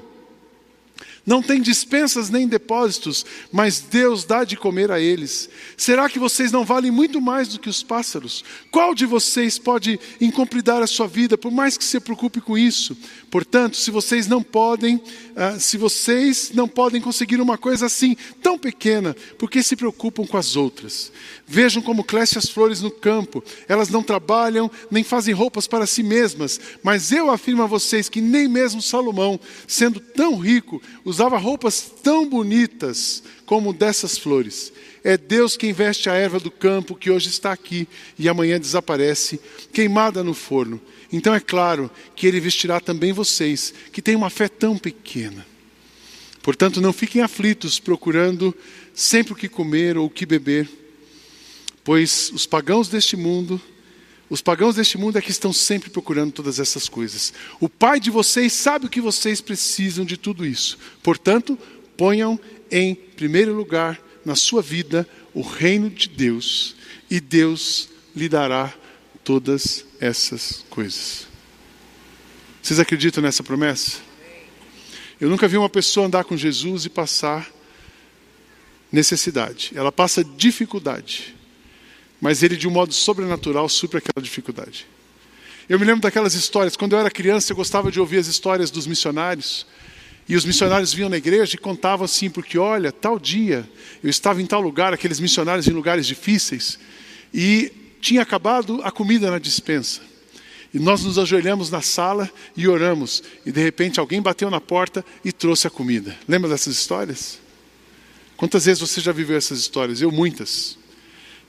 não 1.26 1.42
tem 1.42 1.62
dispensas 1.62 2.30
nem 2.30 2.48
depósitos, 2.48 3.26
mas 3.52 3.80
Deus 3.80 4.24
dá 4.24 4.44
de 4.44 4.56
comer 4.56 4.92
a 4.92 5.00
eles. 5.00 5.50
Será 5.76 6.08
que 6.10 6.20
vocês 6.20 6.52
não 6.52 6.64
valem 6.64 6.92
muito 6.92 7.20
mais 7.20 7.48
do 7.48 7.60
que 7.60 7.70
os 7.70 7.82
pássaros? 7.82 8.44
Qual 8.70 8.94
de 8.94 9.06
vocês 9.06 9.58
pode 9.58 10.00
incompridar 10.22 10.84
a 10.84 10.88
sua 10.88 11.08
vida, 11.08 11.38
por 11.38 11.52
mais 11.52 11.78
que 11.78 11.84
se 11.84 12.00
preocupe 12.00 12.40
com 12.40 12.58
isso? 12.58 12.96
Portanto, 13.32 13.76
se 13.78 13.90
vocês 13.90 14.28
não 14.28 14.44
podem, 14.44 14.98
uh, 14.98 15.60
se 15.60 15.78
vocês 15.78 16.52
não 16.54 16.68
podem 16.68 17.02
conseguir 17.02 17.42
uma 17.42 17.58
coisa 17.58 17.88
assim 17.88 18.16
tão 18.42 18.58
pequena, 18.58 19.16
por 19.38 19.50
que 19.50 19.64
se 19.64 19.76
preocupam 19.76 20.26
com 20.26 20.38
as 20.38 20.56
outras? 20.56 21.12
Vejam 21.48 21.82
como 21.82 22.04
crescem 22.04 22.38
as 22.38 22.50
flores 22.50 22.82
no 22.82 22.92
campo. 22.92 23.44
Elas 23.68 23.90
não 23.90 24.04
trabalham 24.04 24.70
nem 24.92 25.04
fazem 25.04 25.34
roupas 25.34 25.68
para 25.68 25.86
si 25.86 26.04
mesmas, 26.04 26.60
mas 26.84 27.12
eu 27.12 27.30
afirmo 27.30 27.64
a 27.64 27.68
vocês 27.68 28.10
que 28.10 28.22
nem 28.22 28.48
mesmo 28.48 28.82
Salomão, 28.82 29.40
sendo 29.68 30.00
tão 30.00 30.38
rico, 30.38 30.82
usava 31.16 31.38
roupas 31.38 31.90
tão 32.04 32.28
bonitas 32.28 33.24
como 33.46 33.72
dessas 33.72 34.18
flores. 34.18 34.74
É 35.02 35.18
Deus 35.18 35.56
quem 35.56 35.72
veste 35.72 36.10
a 36.10 36.14
erva 36.14 36.42
do 36.42 36.52
campo 36.52 36.94
que 36.94 37.10
hoje 37.10 37.30
está 37.30 37.54
aqui 37.54 37.88
e 38.20 38.28
amanhã 38.28 38.60
desaparece, 38.60 39.40
queimada 39.72 40.26
no 40.26 40.34
forno. 40.34 40.82
Então 41.14 41.34
é 41.34 41.40
claro 41.40 41.90
que 42.18 42.28
Ele 42.28 42.42
vestirá 42.42 42.82
também 42.82 43.14
vocês, 43.14 43.74
que 43.94 44.02
têm 44.02 44.16
uma 44.16 44.30
fé 44.30 44.50
tão 44.50 44.78
pequena. 44.78 45.46
Portanto, 46.44 46.82
não 46.82 46.92
fiquem 46.92 47.22
aflitos 47.22 47.80
procurando 47.80 48.54
sempre 48.94 49.32
o 49.32 49.36
que 49.38 49.48
comer 49.48 49.98
ou 49.98 50.08
o 50.08 50.10
que 50.10 50.26
beber, 50.26 50.70
pois 51.82 52.30
os 52.34 52.46
pagãos 52.46 52.90
deste 52.90 53.16
mundo 53.16 53.60
os 54.30 54.42
pagãos 54.42 54.76
deste 54.76 54.98
mundo 54.98 55.18
é 55.18 55.22
que 55.22 55.32
estão 55.32 55.54
sempre 55.54 55.90
procurando 55.90 56.32
todas 56.32 56.60
essas 56.60 56.90
coisas. 56.90 57.32
O 57.60 57.70
Pai 57.70 58.00
de 58.00 58.10
vocês 58.10 58.54
sabe 58.54 58.88
o 58.88 58.90
que 58.90 59.00
vocês 59.00 59.40
precisam 59.40 60.04
de 60.04 60.18
tudo 60.18 60.46
isso. 60.46 60.78
Portanto, 61.04 61.58
ponham 61.96 62.40
em 62.72 62.96
primeiro 62.96 63.54
lugar 63.54 64.02
na 64.26 64.36
sua 64.36 64.62
vida 64.62 65.08
o 65.34 65.42
reino 65.42 65.90
de 65.90 66.10
Deus, 66.10 66.76
e 67.10 67.20
Deus 67.20 67.90
lhe 68.16 68.28
dará 68.28 68.74
todas 69.24 69.86
essas 70.00 70.66
coisas. 70.70 71.28
Vocês 72.64 72.80
acreditam 72.80 73.22
nessa 73.22 73.44
promessa? 73.44 73.98
Eu 75.22 75.30
nunca 75.30 75.48
vi 75.48 75.56
uma 75.56 75.70
pessoa 75.70 76.08
andar 76.08 76.24
com 76.24 76.36
Jesus 76.36 76.86
e 76.86 76.90
passar 76.90 77.48
necessidade. 78.92 79.72
Ela 79.76 79.92
passa 79.92 80.24
dificuldade 80.24 81.35
mas 82.22 82.44
ele, 82.44 82.56
de 82.56 82.68
um 82.68 82.72
modo 82.72 82.94
sobrenatural, 82.94 83.68
supre 83.70 83.98
aquela 83.98 84.24
dificuldade. 84.24 84.86
Eu 85.68 85.80
me 85.80 85.86
lembro 85.86 86.02
daquelas 86.02 86.34
histórias. 86.36 86.76
Quando 86.76 86.94
eu 86.94 87.00
era 87.00 87.10
criança, 87.10 87.52
eu 87.52 87.56
gostava 87.56 87.92
de 87.92 88.00
ouvir 88.00 88.18
as 88.18 88.28
histórias 88.28 88.70
dos 88.70 88.86
missionários. 88.86 89.66
E 90.28 90.36
os 90.36 90.46
missionários 90.46 90.94
vinham 90.94 91.10
na 91.10 91.18
igreja 91.18 91.56
e 91.56 91.58
contavam 91.58 92.06
assim, 92.06 92.30
porque 92.30 92.58
olha, 92.58 92.92
tal 92.92 93.20
dia 93.20 93.68
eu 94.04 94.10
estava 94.10 94.42
em 94.42 94.46
tal 94.46 94.62
lugar, 94.62 94.94
aqueles 94.94 95.20
missionários 95.20 95.68
em 95.68 95.72
lugares 95.72 96.08
difíceis, 96.08 96.80
e 97.34 97.72
tinha 98.02 98.24
acabado 98.24 98.82
a 98.84 98.92
comida 98.92 99.30
na 99.30 99.38
dispensa. 99.38 100.02
E 100.74 100.80
nós 100.80 101.04
nos 101.04 101.20
ajoelhamos 101.20 101.70
na 101.70 101.82
sala 101.82 102.30
e 102.58 102.68
oramos, 102.68 103.24
e 103.46 103.52
de 103.52 103.62
repente 103.62 104.00
alguém 104.00 104.22
bateu 104.22 104.50
na 104.50 104.60
porta 104.60 105.06
e 105.24 105.32
trouxe 105.32 105.68
a 105.68 105.70
comida. 105.70 106.18
Lembra 106.28 106.50
dessas 106.50 106.76
histórias? 106.76 107.40
Quantas 108.36 108.66
vezes 108.66 108.82
você 108.82 109.00
já 109.00 109.12
viveu 109.12 109.38
essas 109.38 109.60
histórias? 109.60 110.02
Eu 110.02 110.12
muitas 110.12 110.78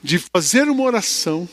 de 0.07 0.21
fazer 0.21 0.69
uma 0.69 0.85
oração 0.85 1.49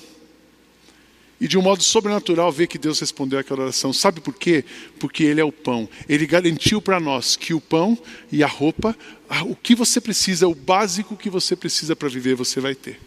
e 1.41 1.47
de 1.47 1.57
um 1.57 1.61
modo 1.63 1.81
sobrenatural 1.81 2.51
ver 2.51 2.67
que 2.67 2.77
Deus 2.77 2.99
respondeu 2.99 3.39
aquela 3.39 3.63
oração. 3.63 3.91
Sabe 3.91 4.21
por 4.21 4.35
quê? 4.35 4.63
Porque 4.99 5.23
Ele 5.23 5.41
é 5.41 5.43
o 5.43 5.51
pão. 5.51 5.89
Ele 6.07 6.27
garantiu 6.27 6.79
para 6.79 6.99
nós 6.99 7.35
que 7.35 7.51
o 7.51 7.59
pão 7.59 7.97
e 8.31 8.43
a 8.43 8.47
roupa, 8.47 8.95
o 9.47 9.55
que 9.55 9.73
você 9.73 9.99
precisa, 9.99 10.47
o 10.47 10.53
básico 10.53 11.17
que 11.17 11.31
você 11.31 11.55
precisa 11.55 11.95
para 11.95 12.07
viver, 12.07 12.35
você 12.35 12.61
vai 12.61 12.75
ter. 12.75 12.99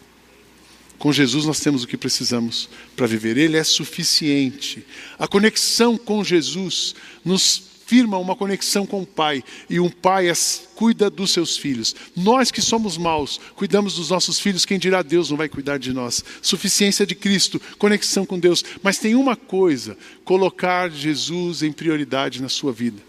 Com 0.99 1.13
Jesus 1.13 1.45
nós 1.45 1.61
temos 1.61 1.85
o 1.85 1.87
que 1.87 1.97
precisamos 1.97 2.69
para 2.97 3.07
viver. 3.07 3.37
Ele 3.37 3.57
é 3.57 3.63
suficiente. 3.63 4.85
A 5.17 5.29
conexão 5.29 5.97
com 5.97 6.25
Jesus 6.25 6.97
nos 7.25 7.76
firma 7.87 8.18
uma 8.18 8.35
conexão 8.35 8.85
com 8.85 9.03
o 9.03 9.07
Pai, 9.07 9.42
e 9.70 9.79
um 9.79 9.88
pai 9.88 10.27
cuida 10.75 11.09
dos 11.09 11.31
seus 11.31 11.57
filhos. 11.57 11.94
Nós 12.16 12.51
que 12.51 12.61
somos 12.61 12.99
maus, 12.99 13.40
cuidamos 13.55 13.94
dos 13.94 14.11
nossos 14.11 14.40
filhos, 14.40 14.64
quem 14.64 14.79
dirá 14.79 15.03
Deus 15.03 15.31
não 15.31 15.37
vai 15.37 15.49
cuidar 15.49 15.79
de 15.79 15.92
nós. 15.92 16.25
Suficiência 16.42 17.07
de 17.07 17.14
Cristo, 17.14 17.61
conexão 17.79 18.27
com 18.27 18.38
Deus. 18.38 18.64
Mas 18.83 18.99
tem 18.99 19.14
uma 19.14 19.37
coisa: 19.37 19.96
colocar 20.25 20.90
Jesus 20.90 21.62
em 21.62 21.72
prioridade 21.72 22.42
na 22.42 22.49
sua 22.49 22.72
vida. 22.72 23.01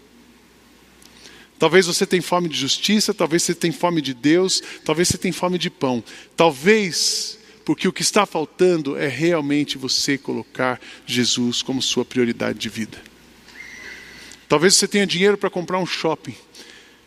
Talvez 1.58 1.86
você 1.86 2.06
tenha 2.06 2.22
fome 2.22 2.48
de 2.48 2.56
justiça, 2.56 3.12
talvez 3.12 3.42
você 3.42 3.54
tenha 3.54 3.72
fome 3.72 4.00
de 4.00 4.14
Deus, 4.14 4.62
talvez 4.84 5.08
você 5.08 5.18
tenha 5.18 5.34
fome 5.34 5.58
de 5.58 5.68
pão. 5.68 6.04
Talvez 6.36 7.36
porque 7.64 7.86
o 7.86 7.92
que 7.92 8.00
está 8.00 8.24
faltando 8.24 8.96
é 8.96 9.08
realmente 9.08 9.76
você 9.76 10.16
colocar 10.16 10.80
Jesus 11.04 11.60
como 11.60 11.82
sua 11.82 12.04
prioridade 12.04 12.58
de 12.58 12.68
vida. 12.68 13.07
Talvez 14.48 14.74
você 14.76 14.88
tenha 14.88 15.06
dinheiro 15.06 15.36
para 15.36 15.50
comprar 15.50 15.78
um 15.78 15.86
shopping, 15.86 16.34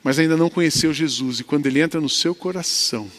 mas 0.04 0.20
ainda 0.20 0.38
não 0.38 0.50
conheceu 0.50 0.94
Jesus. 0.94 1.40
E 1.40 1.44
quando 1.44 1.66
ele 1.66 1.82
entra 1.82 2.00
no 2.00 2.10
seu 2.10 2.36
coração, 2.36 3.12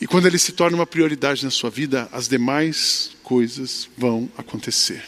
e 0.00 0.06
quando 0.06 0.26
ele 0.26 0.38
se 0.38 0.52
torna 0.52 0.76
uma 0.76 0.86
prioridade 0.86 1.44
na 1.44 1.50
sua 1.50 1.70
vida, 1.70 2.08
as 2.12 2.28
demais 2.28 3.12
coisas 3.22 3.88
vão 3.96 4.30
acontecer. 4.36 5.02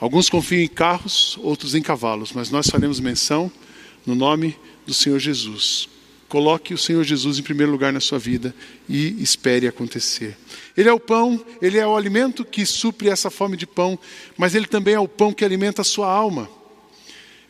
Alguns 0.00 0.28
confiam 0.28 0.62
em 0.62 0.68
carros, 0.68 1.38
outros 1.40 1.74
em 1.74 1.82
cavalos, 1.82 2.32
mas 2.32 2.50
nós 2.50 2.68
faremos 2.68 3.00
menção 3.00 3.50
no 4.04 4.14
nome 4.14 4.56
do 4.86 4.92
Senhor 4.92 5.18
Jesus. 5.18 5.88
Coloque 6.28 6.74
o 6.74 6.78
Senhor 6.78 7.02
Jesus 7.04 7.38
em 7.38 7.42
primeiro 7.42 7.72
lugar 7.72 7.90
na 7.90 8.00
sua 8.00 8.18
vida 8.18 8.54
e 8.86 9.20
espere 9.22 9.66
acontecer. 9.66 10.36
Ele 10.76 10.88
é 10.88 10.92
o 10.92 11.00
pão, 11.00 11.42
ele 11.60 11.78
é 11.78 11.86
o 11.86 11.96
alimento 11.96 12.44
que 12.44 12.66
supre 12.66 13.08
essa 13.08 13.30
fome 13.30 13.56
de 13.56 13.66
pão, 13.66 13.98
mas 14.36 14.54
ele 14.54 14.66
também 14.66 14.94
é 14.94 15.00
o 15.00 15.08
pão 15.08 15.32
que 15.32 15.44
alimenta 15.44 15.80
a 15.80 15.84
sua 15.84 16.06
alma. 16.06 16.48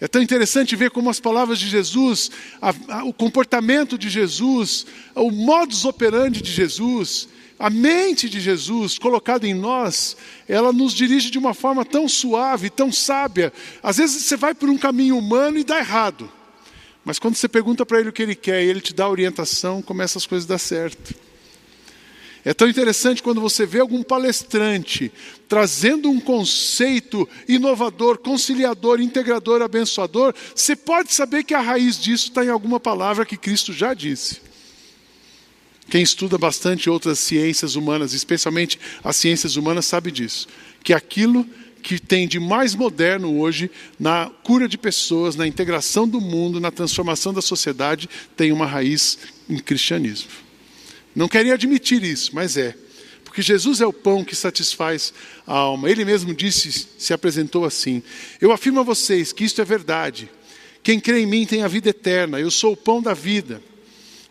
É 0.01 0.07
tão 0.07 0.23
interessante 0.23 0.77
ver 0.77 0.93
como 0.93 1.11
as 1.11 1.19
palavras 1.19 1.59
de 1.59 1.69
Jesus, 1.69 2.31
a, 2.63 2.73
a, 2.89 3.05
o 3.05 3.13
comportamento 3.13 3.99
de 3.99 4.09
Jesus, 4.09 4.87
o 5.13 5.29
modus 5.29 5.85
operandi 5.85 6.41
de 6.41 6.53
Jesus, 6.53 7.29
a 7.59 7.69
mente 7.69 8.29
de 8.29 8.39
Jesus 8.39 8.97
colocada 8.97 9.45
em 9.45 9.55
nós, 9.55 10.17
ela 10.47 10.73
nos 10.73 10.95
dirige 10.95 11.33
de 11.33 11.39
uma 11.39 11.53
forma 11.53 11.85
tão 11.85 12.09
suave, 12.09 12.71
tão 12.71 12.93
sábia. 12.93 13.53
Às 13.83 13.97
vezes 13.97 14.23
você 14.23 14.37
vai 14.37 14.55
por 14.55 14.71
um 14.71 14.79
caminho 14.79 15.19
humano 15.19 15.59
e 15.59 15.65
dá 15.65 15.79
errado. 15.79 16.38
Mas 17.09 17.19
quando 17.19 17.37
você 17.37 17.49
pergunta 17.49 17.87
para 17.87 18.01
ele 18.01 18.11
o 18.11 18.13
que 18.13 18.23
ele 18.23 18.35
quer 18.35 18.63
e 18.63 18.69
ele 18.69 18.83
te 18.83 18.93
dá 18.93 19.09
orientação, 19.09 19.81
começa 19.81 20.19
as 20.19 20.27
coisas 20.27 20.45
a 20.45 20.53
dar 20.53 20.59
certo. 20.59 21.15
É 22.45 22.53
tão 22.53 22.69
interessante 22.69 23.23
quando 23.23 23.41
você 23.41 23.65
vê 23.65 23.81
algum 23.81 24.03
palestrante 24.03 25.11
trazendo 25.49 26.11
um 26.11 26.21
conceito 26.21 27.27
inovador, 27.49 28.19
conciliador, 28.19 29.01
integrador, 29.01 29.63
abençoador, 29.63 30.35
você 30.55 30.77
pode 30.77 31.11
saber 31.15 31.45
que 31.45 31.55
a 31.55 31.63
raiz 31.63 31.99
disso 31.99 32.29
está 32.29 32.45
em 32.45 32.51
alguma 32.51 32.79
palavra 32.79 33.25
que 33.25 33.39
Cristo 33.39 33.73
já 33.73 33.95
disse. 33.95 34.43
Quem 35.89 36.03
estuda 36.03 36.37
bastante 36.37 36.91
outras 36.91 37.19
ciências 37.19 37.75
humanas, 37.75 38.13
especialmente 38.13 38.79
as 39.03 39.17
ciências 39.17 39.57
humanas, 39.57 39.87
sabe 39.87 40.11
disso. 40.11 40.47
Que 40.85 40.93
aquilo 40.93 41.47
que 41.83 41.99
tem 41.99 42.27
de 42.27 42.39
mais 42.39 42.75
moderno 42.75 43.39
hoje 43.39 43.71
na 43.99 44.31
cura 44.43 44.69
de 44.69 44.77
pessoas, 44.77 45.37
na 45.37 45.47
integração 45.47 46.07
do 46.07 46.21
mundo, 46.21 46.61
na 46.61 46.71
transformação 46.71 47.33
da 47.33 47.43
sociedade, 47.43 48.09
tem 48.37 48.53
uma 48.53 48.67
raiz 48.67 49.19
em 49.49 49.59
cristianismo. 49.59 50.31
Não 51.15 51.29
querem 51.29 51.53
admitir 51.53 52.03
isso, 52.03 52.35
mas 52.35 52.57
é. 52.57 52.75
Porque 53.25 53.43
Jesus 53.43 53.81
é 53.81 53.87
o 53.87 53.93
pão 53.93 54.25
que 54.25 54.35
satisfaz 54.35 55.13
a 55.47 55.55
alma. 55.55 55.91
Ele 55.91 56.05
mesmo 56.05 56.35
disse, 56.35 56.89
se 56.99 57.13
apresentou 57.13 57.65
assim: 57.65 58.03
Eu 58.41 58.53
afirmo 58.53 58.81
a 58.81 58.83
vocês 58.83 59.33
que 59.33 59.45
isto 59.45 59.61
é 59.61 59.65
verdade. 59.65 60.31
Quem 60.83 60.99
crê 60.99 61.21
em 61.21 61.27
mim 61.27 61.45
tem 61.45 61.63
a 61.63 61.69
vida 61.69 61.91
eterna. 61.91 62.41
Eu 62.41 62.51
sou 62.51 62.73
o 62.73 62.77
pão 62.77 63.03
da 63.03 63.15
vida. 63.15 63.63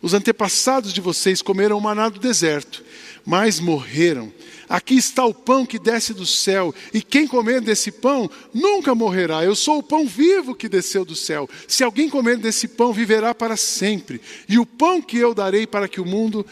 Os 0.01 0.13
antepassados 0.13 0.93
de 0.93 1.01
vocês 1.01 1.41
comeram 1.41 1.79
maná 1.79 2.09
do 2.09 2.19
deserto, 2.19 2.83
mas 3.25 3.59
morreram. 3.59 4.31
Aqui 4.69 4.95
está 4.95 5.25
o 5.25 5.33
pão 5.33 5.65
que 5.65 5.79
desce 5.79 6.13
do 6.13 6.25
céu, 6.25 6.73
e 6.93 7.01
quem 7.01 7.25
comer 7.25 7.61
desse 7.61 7.91
pão 7.91 8.29
nunca 8.53 8.93
morrerá. 8.93 9.43
Eu 9.43 9.55
sou 9.55 9.79
o 9.79 9.83
pão 9.83 10.05
vivo 10.05 10.53
que 10.53 10.67
desceu 10.67 11.05
do 11.05 11.15
céu. 11.15 11.49
Se 11.67 11.83
alguém 11.83 12.09
comer 12.09 12.37
desse 12.37 12.67
pão, 12.67 12.91
viverá 12.91 13.33
para 13.33 13.55
sempre. 13.55 14.19
E 14.47 14.59
o 14.59 14.65
pão 14.65 15.01
que 15.01 15.17
eu 15.17 15.33
darei 15.33 15.65
para 15.65 15.87
que 15.87 16.01
o 16.01 16.05
mundo 16.05 16.45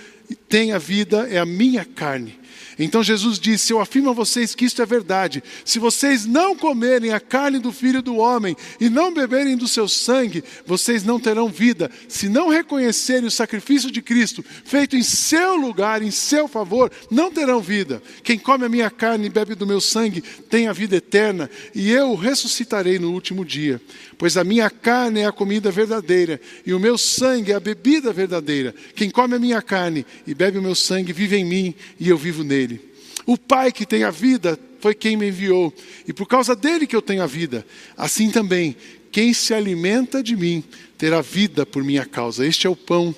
tenha 0.48 0.80
vida 0.80 1.28
é 1.30 1.38
a 1.38 1.46
minha 1.46 1.84
carne. 1.84 2.40
Então 2.78 3.04
Jesus 3.04 3.40
disse: 3.40 3.72
Eu 3.72 3.80
afirmo 3.80 4.10
a 4.10 4.14
vocês 4.14 4.54
que 4.54 4.66
isto 4.66 4.82
é 4.82 4.86
verdade. 4.86 5.44
Se 5.64 5.80
vocês 5.80 6.26
não 6.26 6.56
comerem 6.56 7.14
a 7.14 7.20
carne 7.20 7.60
do 7.60 7.72
filho 7.72 8.02
do 8.02 8.18
homem 8.18 8.56
e 8.80 8.90
não 8.90 9.14
beberem 9.14 9.56
do 9.56 9.68
seu 9.68 9.88
sangue, 9.88 10.44
vocês 10.66 11.04
não 11.04 11.20
terão 11.20 11.48
vida. 11.48 11.90
Se 12.08 12.28
não 12.28 12.50
reconhecerem 12.50 13.26
o 13.26 13.32
sacrifício 13.32 13.90
de 13.90 14.02
Cristo 14.02 14.44
feito 14.64 14.96
em 14.96 15.04
seu 15.04 15.56
lugar, 15.56 16.02
em 16.02 16.12
seu 16.12 16.48
favor, 16.48 16.92
não 17.10 17.32
terão 17.32 17.62
vida. 17.62 18.02
Quem 18.24 18.38
come 18.38 18.66
a 18.66 18.70
minha 18.70 18.90
carne 18.90 19.28
e 19.28 19.30
bebe 19.30 19.56
do 19.56 19.68
meu 19.68 19.80
sangue 19.80 20.22
tem 20.22 20.68
a 20.68 20.74
vida 20.74 20.96
eterna, 20.96 21.50
e 21.74 21.92
eu 21.92 22.12
o 22.12 22.16
ressuscitarei 22.16 23.00
no 23.00 23.12
último 23.12 23.46
dia. 23.46 23.82
Pois 24.18 24.38
a 24.38 24.44
minha 24.44 24.70
carne 24.70 25.22
é 25.22 25.26
a 25.26 25.32
comida 25.32 25.70
verdadeira, 25.72 26.40
e 26.66 26.74
o 26.74 26.80
meu 26.80 26.98
sangue 26.98 27.52
é 27.52 27.56
a 27.56 27.60
bebida 27.60 28.14
verdadeira. 28.14 28.74
Quem 28.96 29.10
come 29.10 29.36
a 29.36 29.40
minha 29.40 29.62
carne 29.62 30.06
e 30.26 30.34
bebe 30.34 30.58
o 30.58 30.62
meu 30.62 30.76
sangue 30.76 31.12
vive 31.12 31.36
em 31.36 31.46
mim, 31.46 31.76
e 32.00 32.10
eu 32.10 32.18
vivo 32.18 32.44
nele. 32.44 32.80
O 33.26 33.38
Pai 33.38 33.72
que 33.72 33.86
tem 33.86 34.04
a 34.04 34.12
vida 34.12 34.58
foi 34.80 34.94
quem 34.94 35.18
me 35.18 35.28
enviou, 35.28 35.74
e 36.08 36.14
por 36.14 36.28
causa 36.28 36.56
dele 36.56 36.88
que 36.88 36.96
eu 36.96 37.02
tenho 37.02 37.24
a 37.24 37.28
vida. 37.28 37.66
Assim 37.98 38.30
também, 38.30 38.76
quem 39.12 39.34
se 39.34 39.54
alimenta 39.54 40.22
de 40.22 40.36
mim 40.36 40.64
terá 40.98 41.22
vida 41.22 41.66
por 41.66 41.84
minha 41.84 42.06
causa. 42.06 42.46
Este 42.46 42.68
é 42.68 42.70
o 42.70 42.76
pão 42.76 43.16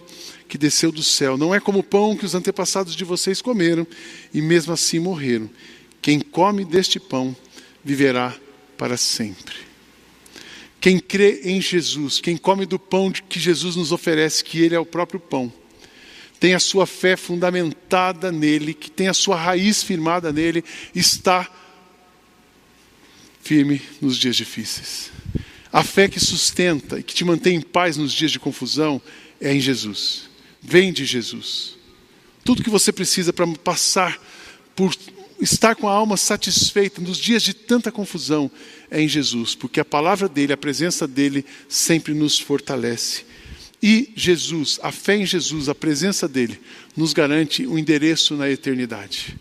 que 0.47 0.57
desceu 0.57 0.91
do 0.91 1.03
céu. 1.03 1.37
Não 1.37 1.53
é 1.53 1.59
como 1.59 1.79
o 1.79 1.83
pão 1.83 2.15
que 2.15 2.25
os 2.25 2.35
antepassados 2.35 2.95
de 2.95 3.03
vocês 3.03 3.41
comeram 3.41 3.85
e 4.33 4.41
mesmo 4.41 4.73
assim 4.73 4.99
morreram. 4.99 5.49
Quem 6.01 6.19
come 6.19 6.63
deste 6.63 6.99
pão 6.99 7.35
viverá 7.83 8.35
para 8.77 8.95
sempre. 8.95 9.66
Quem 10.79 10.99
crê 10.99 11.41
em 11.43 11.61
Jesus, 11.61 12.19
quem 12.19 12.37
come 12.37 12.65
do 12.65 12.77
pão 12.77 13.11
que 13.11 13.39
Jesus 13.39 13.75
nos 13.75 13.91
oferece, 13.91 14.43
que 14.43 14.61
Ele 14.61 14.75
é 14.75 14.79
o 14.79 14.85
próprio 14.85 15.19
pão 15.19 15.51
tem 16.39 16.53
a 16.53 16.59
sua 16.59 16.85
fé 16.85 17.15
fundamentada 17.15 18.31
nele, 18.31 18.73
que 18.73 18.91
tem 18.91 19.07
a 19.07 19.13
sua 19.13 19.35
raiz 19.35 19.83
firmada 19.83 20.31
nele, 20.31 20.63
está 20.93 21.49
firme 23.41 23.81
nos 24.01 24.17
dias 24.17 24.35
difíceis. 24.35 25.11
A 25.71 25.83
fé 25.83 26.07
que 26.07 26.19
sustenta 26.19 26.99
e 26.99 27.03
que 27.03 27.13
te 27.13 27.25
mantém 27.25 27.55
em 27.57 27.61
paz 27.61 27.97
nos 27.97 28.13
dias 28.13 28.31
de 28.31 28.39
confusão 28.39 29.01
é 29.41 29.53
em 29.53 29.59
Jesus. 29.59 30.29
Vem 30.61 30.93
de 30.93 31.05
Jesus. 31.05 31.75
Tudo 32.43 32.63
que 32.63 32.69
você 32.69 32.91
precisa 32.91 33.33
para 33.33 33.47
passar 33.57 34.21
por 34.75 34.95
estar 35.41 35.75
com 35.75 35.87
a 35.87 35.93
alma 35.93 36.17
satisfeita 36.17 37.01
nos 37.01 37.17
dias 37.17 37.43
de 37.43 37.53
tanta 37.53 37.91
confusão 37.91 38.49
é 38.89 39.01
em 39.01 39.07
Jesus, 39.07 39.55
porque 39.55 39.79
a 39.79 39.85
palavra 39.85 40.29
dele, 40.29 40.53
a 40.53 40.57
presença 40.57 41.07
dele 41.07 41.45
sempre 41.67 42.13
nos 42.13 42.39
fortalece. 42.39 43.25
E 43.81 44.11
Jesus, 44.15 44.79
a 44.81 44.91
fé 44.91 45.17
em 45.17 45.25
Jesus, 45.25 45.69
a 45.69 45.75
presença 45.75 46.27
dele, 46.27 46.59
nos 46.95 47.13
garante 47.13 47.67
um 47.67 47.77
endereço 47.77 48.35
na 48.35 48.49
eternidade. 48.49 49.37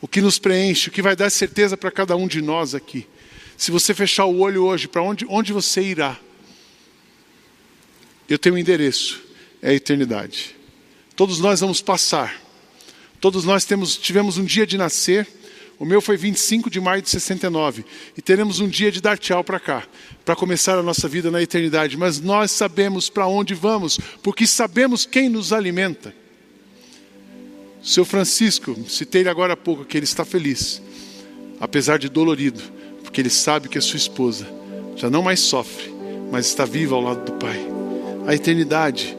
O 0.00 0.08
que 0.08 0.20
nos 0.20 0.38
preenche, 0.38 0.88
o 0.88 0.92
que 0.92 1.02
vai 1.02 1.14
dar 1.14 1.30
certeza 1.30 1.76
para 1.76 1.90
cada 1.90 2.16
um 2.16 2.26
de 2.26 2.42
nós 2.42 2.74
aqui. 2.74 3.06
Se 3.56 3.70
você 3.70 3.94
fechar 3.94 4.24
o 4.24 4.40
olho 4.40 4.64
hoje, 4.64 4.88
para 4.88 5.02
onde, 5.02 5.24
onde 5.28 5.52
você 5.52 5.80
irá? 5.82 6.18
Eu 8.28 8.38
tenho 8.38 8.56
um 8.56 8.58
endereço, 8.58 9.22
é 9.60 9.70
a 9.70 9.74
eternidade. 9.74 10.56
Todos 11.14 11.38
nós 11.38 11.60
vamos 11.60 11.80
passar. 11.80 12.40
Todos 13.20 13.44
nós 13.44 13.64
temos, 13.64 13.96
tivemos 13.96 14.38
um 14.38 14.44
dia 14.44 14.66
de 14.66 14.76
nascer 14.76 15.28
o 15.82 15.84
meu 15.84 16.00
foi 16.00 16.16
25 16.16 16.70
de 16.70 16.80
maio 16.80 17.02
de 17.02 17.10
69. 17.10 17.84
E 18.16 18.22
teremos 18.22 18.60
um 18.60 18.68
dia 18.68 18.92
de 18.92 19.00
dar 19.00 19.18
tchau 19.18 19.42
para 19.42 19.58
cá, 19.58 19.82
para 20.24 20.36
começar 20.36 20.78
a 20.78 20.82
nossa 20.82 21.08
vida 21.08 21.28
na 21.28 21.42
eternidade. 21.42 21.96
Mas 21.96 22.20
nós 22.20 22.52
sabemos 22.52 23.10
para 23.10 23.26
onde 23.26 23.52
vamos, 23.52 23.98
porque 24.22 24.46
sabemos 24.46 25.04
quem 25.04 25.28
nos 25.28 25.52
alimenta. 25.52 26.14
Seu 27.82 28.04
Francisco, 28.04 28.78
citei 28.88 29.22
ele 29.22 29.28
agora 29.28 29.54
há 29.54 29.56
pouco, 29.56 29.84
que 29.84 29.98
ele 29.98 30.04
está 30.04 30.24
feliz, 30.24 30.80
apesar 31.58 31.98
de 31.98 32.08
dolorido, 32.08 32.62
porque 33.02 33.20
ele 33.20 33.28
sabe 33.28 33.68
que 33.68 33.76
a 33.76 33.82
sua 33.82 33.96
esposa 33.96 34.46
já 34.94 35.10
não 35.10 35.20
mais 35.20 35.40
sofre, 35.40 35.92
mas 36.30 36.46
está 36.46 36.64
viva 36.64 36.94
ao 36.94 37.02
lado 37.02 37.24
do 37.24 37.32
Pai. 37.32 37.58
A 38.24 38.32
eternidade. 38.32 39.18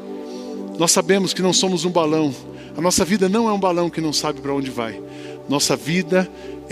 Nós 0.80 0.94
sabemos 0.94 1.34
que 1.34 1.42
não 1.42 1.52
somos 1.52 1.84
um 1.84 1.92
balão. 1.92 2.34
A 2.78 2.80
nossa 2.80 3.04
vida 3.04 3.28
não 3.28 3.50
é 3.50 3.52
um 3.52 3.60
balão 3.60 3.90
que 3.90 4.00
não 4.00 4.14
sabe 4.14 4.40
para 4.40 4.54
onde 4.54 4.72
vai. 4.72 4.98
Nossa 5.50 5.76
vida 5.76 6.30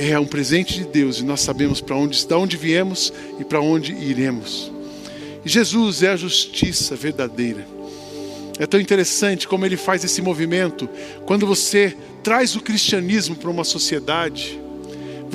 é 0.09 0.19
um 0.19 0.25
presente 0.25 0.73
de 0.75 0.85
Deus 0.85 1.19
e 1.19 1.23
nós 1.23 1.41
sabemos 1.41 1.81
para 1.81 1.95
onde, 1.95 2.25
de 2.25 2.33
onde 2.33 2.57
viemos 2.57 3.13
e 3.39 3.43
para 3.43 3.61
onde 3.61 3.93
iremos. 3.93 4.71
E 5.45 5.49
Jesus 5.49 6.01
é 6.01 6.09
a 6.09 6.15
justiça 6.15 6.95
verdadeira. 6.95 7.67
É 8.59 8.65
tão 8.65 8.79
interessante 8.79 9.47
como 9.47 9.65
ele 9.65 9.77
faz 9.77 10.03
esse 10.03 10.21
movimento 10.21 10.89
quando 11.25 11.45
você 11.45 11.95
traz 12.23 12.55
o 12.55 12.61
cristianismo 12.61 13.35
para 13.35 13.49
uma 13.49 13.63
sociedade. 13.63 14.59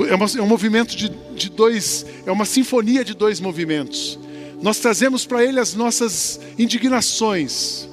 É, 0.09 0.15
uma, 0.15 0.27
é 0.27 0.43
um 0.43 0.47
movimento 0.47 0.97
de, 0.97 1.09
de 1.09 1.49
dois, 1.49 2.05
é 2.25 2.31
uma 2.31 2.45
sinfonia 2.45 3.05
de 3.05 3.15
dois 3.15 3.41
movimentos. 3.41 4.19
Nós 4.61 4.79
trazemos 4.79 5.25
para 5.25 5.45
ele 5.45 5.61
as 5.61 5.75
nossas 5.75 6.41
indignações 6.59 7.89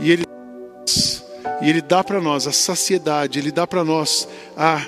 e 0.00 0.10
ele 0.10 0.24
e 1.64 1.70
Ele 1.70 1.80
dá 1.80 2.04
para 2.04 2.20
nós 2.20 2.46
a 2.46 2.52
saciedade, 2.52 3.38
Ele 3.38 3.50
dá 3.50 3.66
para 3.66 3.82
nós 3.82 4.28
a, 4.54 4.84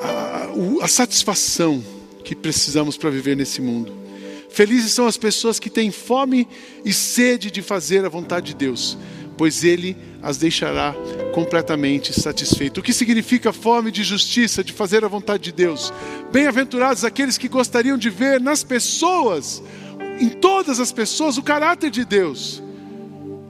a, 0.00 0.39
a 0.82 0.88
satisfação 0.88 1.82
que 2.24 2.34
precisamos 2.34 2.96
para 2.96 3.10
viver 3.10 3.36
nesse 3.36 3.60
mundo. 3.60 3.92
Felizes 4.50 4.92
são 4.92 5.06
as 5.06 5.16
pessoas 5.16 5.58
que 5.58 5.70
têm 5.70 5.90
fome 5.90 6.46
e 6.84 6.92
sede 6.92 7.50
de 7.50 7.62
fazer 7.62 8.04
a 8.04 8.08
vontade 8.08 8.48
de 8.48 8.54
Deus, 8.54 8.98
pois 9.36 9.62
Ele 9.64 9.96
as 10.20 10.36
deixará 10.36 10.94
completamente 11.32 12.12
satisfeitos. 12.12 12.80
O 12.80 12.82
que 12.82 12.92
significa 12.92 13.52
fome 13.52 13.90
de 13.90 14.02
justiça, 14.02 14.62
de 14.64 14.72
fazer 14.72 15.04
a 15.04 15.08
vontade 15.08 15.44
de 15.44 15.52
Deus? 15.52 15.92
Bem-aventurados 16.32 17.04
aqueles 17.04 17.38
que 17.38 17.48
gostariam 17.48 17.96
de 17.96 18.10
ver 18.10 18.40
nas 18.40 18.64
pessoas, 18.64 19.62
em 20.20 20.28
todas 20.28 20.80
as 20.80 20.92
pessoas, 20.92 21.38
o 21.38 21.42
caráter 21.42 21.90
de 21.90 22.04
Deus. 22.04 22.62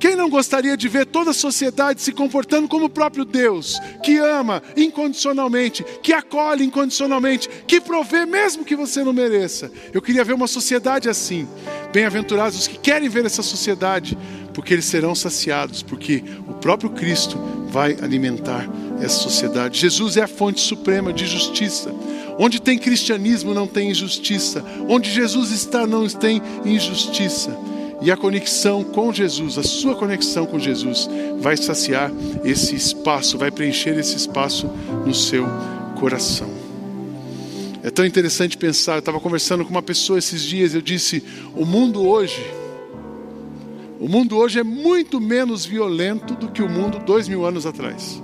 Quem 0.01 0.17
não 0.17 0.31
gostaria 0.31 0.79
de 0.79 0.89
ver 0.89 1.05
toda 1.05 1.31
a 1.31 1.35
sociedade 1.35 2.01
se 2.01 2.11
comportando 2.11 2.67
como 2.67 2.87
o 2.87 2.91
próprio 2.91 3.23
Deus, 3.23 3.79
que 4.03 4.17
ama 4.17 4.63
incondicionalmente, 4.75 5.85
que 6.03 6.15
acolhe 6.15 6.65
incondicionalmente, 6.65 7.51
que 7.67 7.83
provê 7.83 8.25
mesmo 8.25 8.65
que 8.65 8.75
você 8.75 9.05
não 9.05 9.13
mereça? 9.13 9.71
Eu 9.93 10.01
queria 10.01 10.25
ver 10.25 10.33
uma 10.33 10.47
sociedade 10.47 11.07
assim. 11.07 11.47
Bem-aventurados 11.93 12.59
os 12.59 12.67
que 12.67 12.79
querem 12.79 13.11
ver 13.11 13.27
essa 13.27 13.43
sociedade, 13.43 14.17
porque 14.55 14.73
eles 14.73 14.87
serão 14.87 15.15
saciados, 15.15 15.83
porque 15.83 16.25
o 16.49 16.55
próprio 16.55 16.89
Cristo 16.89 17.39
vai 17.69 17.97
alimentar 18.01 18.67
essa 19.03 19.17
sociedade. 19.17 19.79
Jesus 19.79 20.17
é 20.17 20.23
a 20.23 20.29
fonte 20.29 20.61
suprema 20.61 21.13
de 21.13 21.27
justiça. 21.27 21.95
Onde 22.39 22.59
tem 22.59 22.79
cristianismo 22.79 23.53
não 23.53 23.67
tem 23.67 23.91
injustiça. 23.91 24.65
Onde 24.89 25.11
Jesus 25.11 25.51
está 25.51 25.87
não 25.87 26.09
tem 26.09 26.41
injustiça. 26.65 27.55
E 28.03 28.11
a 28.11 28.17
conexão 28.17 28.83
com 28.83 29.13
Jesus, 29.13 29.59
a 29.59 29.63
sua 29.63 29.95
conexão 29.95 30.47
com 30.47 30.59
Jesus, 30.59 31.09
vai 31.39 31.57
saciar 31.57 32.11
esse 32.43 32.75
espaço, 32.75 33.37
vai 33.37 33.51
preencher 33.51 33.99
esse 33.99 34.17
espaço 34.17 34.67
no 35.05 35.15
seu 35.15 35.47
coração. 35.99 36.49
É 37.83 37.91
tão 37.91 38.05
interessante 38.05 38.57
pensar. 38.57 38.95
Eu 38.95 38.99
estava 39.01 39.21
conversando 39.21 39.65
com 39.65 39.71
uma 39.71 39.83
pessoa 39.83 40.19
esses 40.19 40.43
dias. 40.43 40.75
Eu 40.75 40.83
disse: 40.83 41.23
o 41.55 41.65
mundo 41.65 42.07
hoje, 42.07 42.45
o 43.99 44.09
mundo 44.09 44.37
hoje 44.37 44.59
é 44.59 44.65
muito 44.65 45.21
menos 45.21 45.65
violento 45.65 46.35
do 46.35 46.49
que 46.49 46.63
o 46.63 46.69
mundo 46.69 46.99
dois 46.99 47.29
mil 47.29 47.45
anos 47.45 47.67
atrás. 47.67 48.23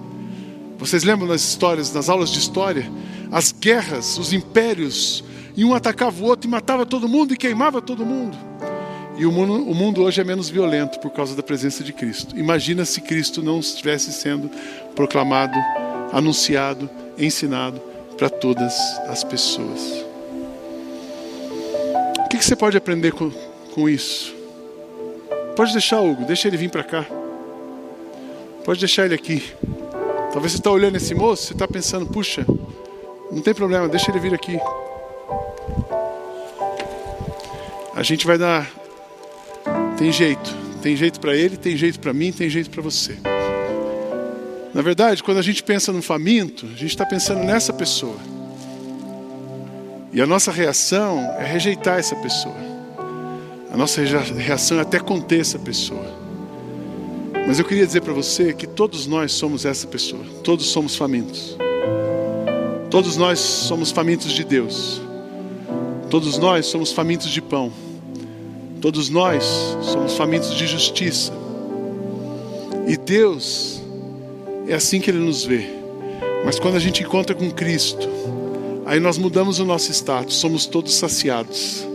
Vocês 0.78 1.04
lembram 1.04 1.26
das 1.26 1.42
histórias, 1.42 1.92
nas 1.92 2.08
aulas 2.08 2.30
de 2.30 2.38
história? 2.38 2.90
As 3.30 3.50
guerras, 3.50 4.18
os 4.18 4.32
impérios, 4.32 5.24
e 5.56 5.64
um 5.64 5.74
atacava 5.74 6.22
o 6.22 6.26
outro 6.26 6.48
e 6.48 6.50
matava 6.50 6.84
todo 6.84 7.08
mundo 7.08 7.32
e 7.32 7.36
queimava 7.36 7.80
todo 7.80 8.04
mundo. 8.04 8.45
E 9.16 9.24
o 9.24 9.32
mundo, 9.32 9.54
o 9.70 9.74
mundo 9.74 10.02
hoje 10.02 10.20
é 10.20 10.24
menos 10.24 10.50
violento 10.50 11.00
por 11.00 11.10
causa 11.10 11.34
da 11.34 11.42
presença 11.42 11.82
de 11.82 11.92
Cristo. 11.92 12.38
Imagina 12.38 12.84
se 12.84 13.00
Cristo 13.00 13.42
não 13.42 13.60
estivesse 13.60 14.12
sendo 14.12 14.50
proclamado, 14.94 15.58
anunciado, 16.12 16.88
ensinado 17.16 17.80
para 18.18 18.28
todas 18.28 18.74
as 19.08 19.24
pessoas. 19.24 20.04
O 22.18 22.28
que, 22.28 22.36
que 22.36 22.44
você 22.44 22.54
pode 22.54 22.76
aprender 22.76 23.12
com, 23.12 23.32
com 23.74 23.88
isso? 23.88 24.34
Pode 25.56 25.72
deixar, 25.72 26.00
Hugo, 26.00 26.26
deixa 26.26 26.48
ele 26.48 26.58
vir 26.58 26.70
para 26.70 26.84
cá. 26.84 27.06
Pode 28.66 28.80
deixar 28.80 29.06
ele 29.06 29.14
aqui. 29.14 29.42
Talvez 30.30 30.52
você 30.52 30.58
está 30.58 30.70
olhando 30.70 30.96
esse 30.96 31.14
moço, 31.14 31.44
você 31.44 31.52
está 31.54 31.66
pensando, 31.66 32.04
puxa, 32.04 32.44
não 33.30 33.40
tem 33.40 33.54
problema, 33.54 33.88
deixa 33.88 34.10
ele 34.10 34.20
vir 34.20 34.34
aqui. 34.34 34.58
A 37.94 38.02
gente 38.02 38.26
vai 38.26 38.36
dar 38.36 38.70
tem 39.96 40.12
jeito, 40.12 40.54
Tem 40.82 40.94
jeito 40.94 41.18
para 41.18 41.34
ele, 41.34 41.56
tem 41.56 41.76
jeito 41.76 41.98
para 41.98 42.12
mim, 42.12 42.30
tem 42.30 42.48
jeito 42.48 42.70
para 42.70 42.82
você. 42.82 43.16
Na 44.72 44.82
verdade, 44.82 45.22
quando 45.22 45.38
a 45.38 45.42
gente 45.42 45.62
pensa 45.62 45.90
no 45.90 46.02
faminto, 46.02 46.66
a 46.66 46.78
gente 46.78 46.88
está 46.90 47.04
pensando 47.04 47.42
nessa 47.42 47.72
pessoa. 47.72 48.18
E 50.12 50.20
a 50.20 50.26
nossa 50.26 50.52
reação 50.52 51.18
é 51.38 51.44
rejeitar 51.44 51.98
essa 51.98 52.14
pessoa. 52.16 52.54
A 53.72 53.76
nossa 53.76 54.02
reação 54.02 54.78
é 54.78 54.82
até 54.82 54.98
conter 54.98 55.40
essa 55.40 55.58
pessoa. 55.58 56.06
Mas 57.46 57.58
eu 57.58 57.64
queria 57.64 57.86
dizer 57.86 58.02
para 58.02 58.12
você 58.12 58.52
que 58.52 58.66
todos 58.66 59.06
nós 59.06 59.32
somos 59.32 59.64
essa 59.64 59.86
pessoa. 59.86 60.24
Todos 60.44 60.66
somos 60.66 60.94
famintos. 60.94 61.56
Todos 62.90 63.16
nós 63.16 63.38
somos 63.38 63.90
famintos 63.90 64.32
de 64.32 64.44
Deus. 64.44 65.00
Todos 66.10 66.38
nós 66.38 66.66
somos 66.66 66.92
famintos 66.92 67.30
de 67.30 67.40
pão. 67.40 67.72
Todos 68.80 69.08
nós 69.08 69.44
somos 69.82 70.16
famintos 70.16 70.54
de 70.54 70.66
justiça. 70.66 71.32
E 72.86 72.96
Deus 72.96 73.80
é 74.68 74.74
assim 74.74 75.00
que 75.00 75.10
Ele 75.10 75.18
nos 75.18 75.44
vê. 75.44 75.66
Mas 76.44 76.58
quando 76.58 76.76
a 76.76 76.80
gente 76.80 77.02
encontra 77.02 77.34
com 77.34 77.50
Cristo, 77.50 78.08
aí 78.84 79.00
nós 79.00 79.18
mudamos 79.18 79.58
o 79.58 79.64
nosso 79.64 79.90
status, 79.90 80.36
somos 80.36 80.66
todos 80.66 80.94
saciados. 80.94 81.86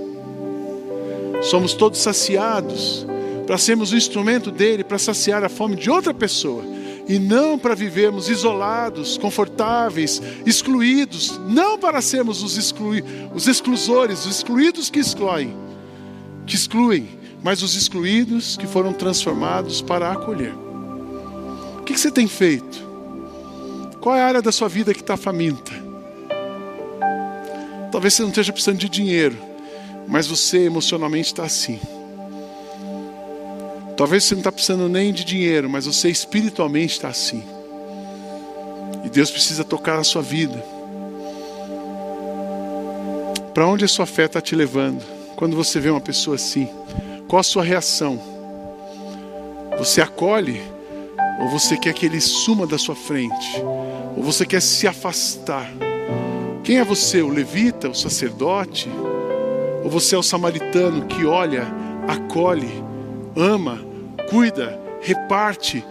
Somos 1.42 1.74
todos 1.74 2.00
saciados 2.00 3.06
para 3.48 3.58
sermos 3.58 3.92
o 3.92 3.98
instrumento 3.98 4.52
dele 4.52 4.84
para 4.84 5.00
saciar 5.00 5.44
a 5.44 5.50
fome 5.50 5.76
de 5.76 5.90
outra 5.90 6.14
pessoa 6.14 6.64
e 7.08 7.18
não 7.18 7.58
para 7.58 7.76
vivermos 7.76 8.30
isolados, 8.30 9.18
confortáveis, 9.18 10.22
excluídos, 10.46 11.40
não 11.48 11.78
para 11.78 12.02
sermos 12.02 12.44
os, 12.44 12.58
exclui, 12.58 13.04
os 13.34 13.48
exclusores, 13.48 14.26
os 14.26 14.38
excluídos 14.38 14.90
que 14.90 15.00
excluem, 15.00 15.54
que 16.52 16.58
excluem, 16.58 17.08
mas 17.42 17.64
os 17.64 17.76
excluídos 17.76 18.58
que 18.58 18.68
foram 18.68 18.92
transformados 18.92 19.82
para 19.82 20.12
acolher. 20.12 20.54
O 21.80 21.84
que, 21.86 21.98
você 21.98 22.12
tem 22.12 22.28
feito? 22.28 22.86
Qual 24.02 24.14
é 24.14 24.22
a 24.22 24.26
área 24.26 24.42
da 24.42 24.52
sua 24.52 24.68
vida 24.68 24.94
que 24.94 25.00
está 25.00 25.16
faminta? 25.16 25.72
Talvez 27.90 28.16
você 28.16 28.24
não 28.24 28.30
esteja 28.30 28.52
precisando 28.52 28.80
de 28.80 28.90
dinheiro, 28.90 29.38
mas 30.10 30.28
você 30.28 30.66
emocionalmente 30.66 31.28
está 31.28 31.46
assim. 31.46 31.80
Talvez 33.96 34.26
você 34.26 34.36
não 34.36 34.42
está 34.42 34.52
precisando 34.52 34.90
nem 34.90 35.14
de 35.14 35.24
dinheiro, 35.24 35.70
mas 35.70 35.86
você 35.86 36.10
espiritualmente 36.10 36.96
está 36.96 37.08
assim. 37.08 37.46
E 39.06 39.10
Deus 39.10 39.32
precisa 39.32 39.64
tocar 39.64 39.96
na 39.96 40.04
sua 40.04 40.22
vida. 40.22 40.62
Para 43.54 43.66
onde 43.68 43.86
a 43.86 43.88
sua 43.88 44.06
fé 44.06 44.26
está 44.26 44.42
te 44.42 44.54
levando? 44.54 45.21
Quando 45.42 45.56
você 45.56 45.80
vê 45.80 45.90
uma 45.90 46.00
pessoa 46.00 46.36
assim, 46.36 46.70
qual 47.28 47.40
a 47.40 47.44
sua 47.44 47.64
reação? 47.64 48.22
Você 49.80 50.00
acolhe? 50.00 50.62
Ou 51.40 51.50
você 51.50 51.76
quer 51.76 51.96
que 51.96 52.06
ele 52.06 52.22
suma 52.22 52.68
da 52.68 52.78
sua 52.78 52.96
frente? 52.96 53.60
Ou 54.16 54.22
você 54.22 54.46
quer 54.46 54.62
se 54.62 54.88
afastar? 54.88 55.68
Quem 56.64 56.78
é 56.78 56.84
você? 56.84 57.24
O 57.24 57.30
levita, 57.30 57.90
o 57.90 57.96
sacerdote? 57.96 58.88
Ou 59.84 59.90
você 59.90 60.14
é 60.14 60.18
o 60.20 60.22
samaritano 60.22 61.08
que 61.08 61.26
olha, 61.26 61.66
acolhe, 62.08 62.70
ama 63.36 63.80
cuida, 64.30 64.80
reparte 65.02 65.84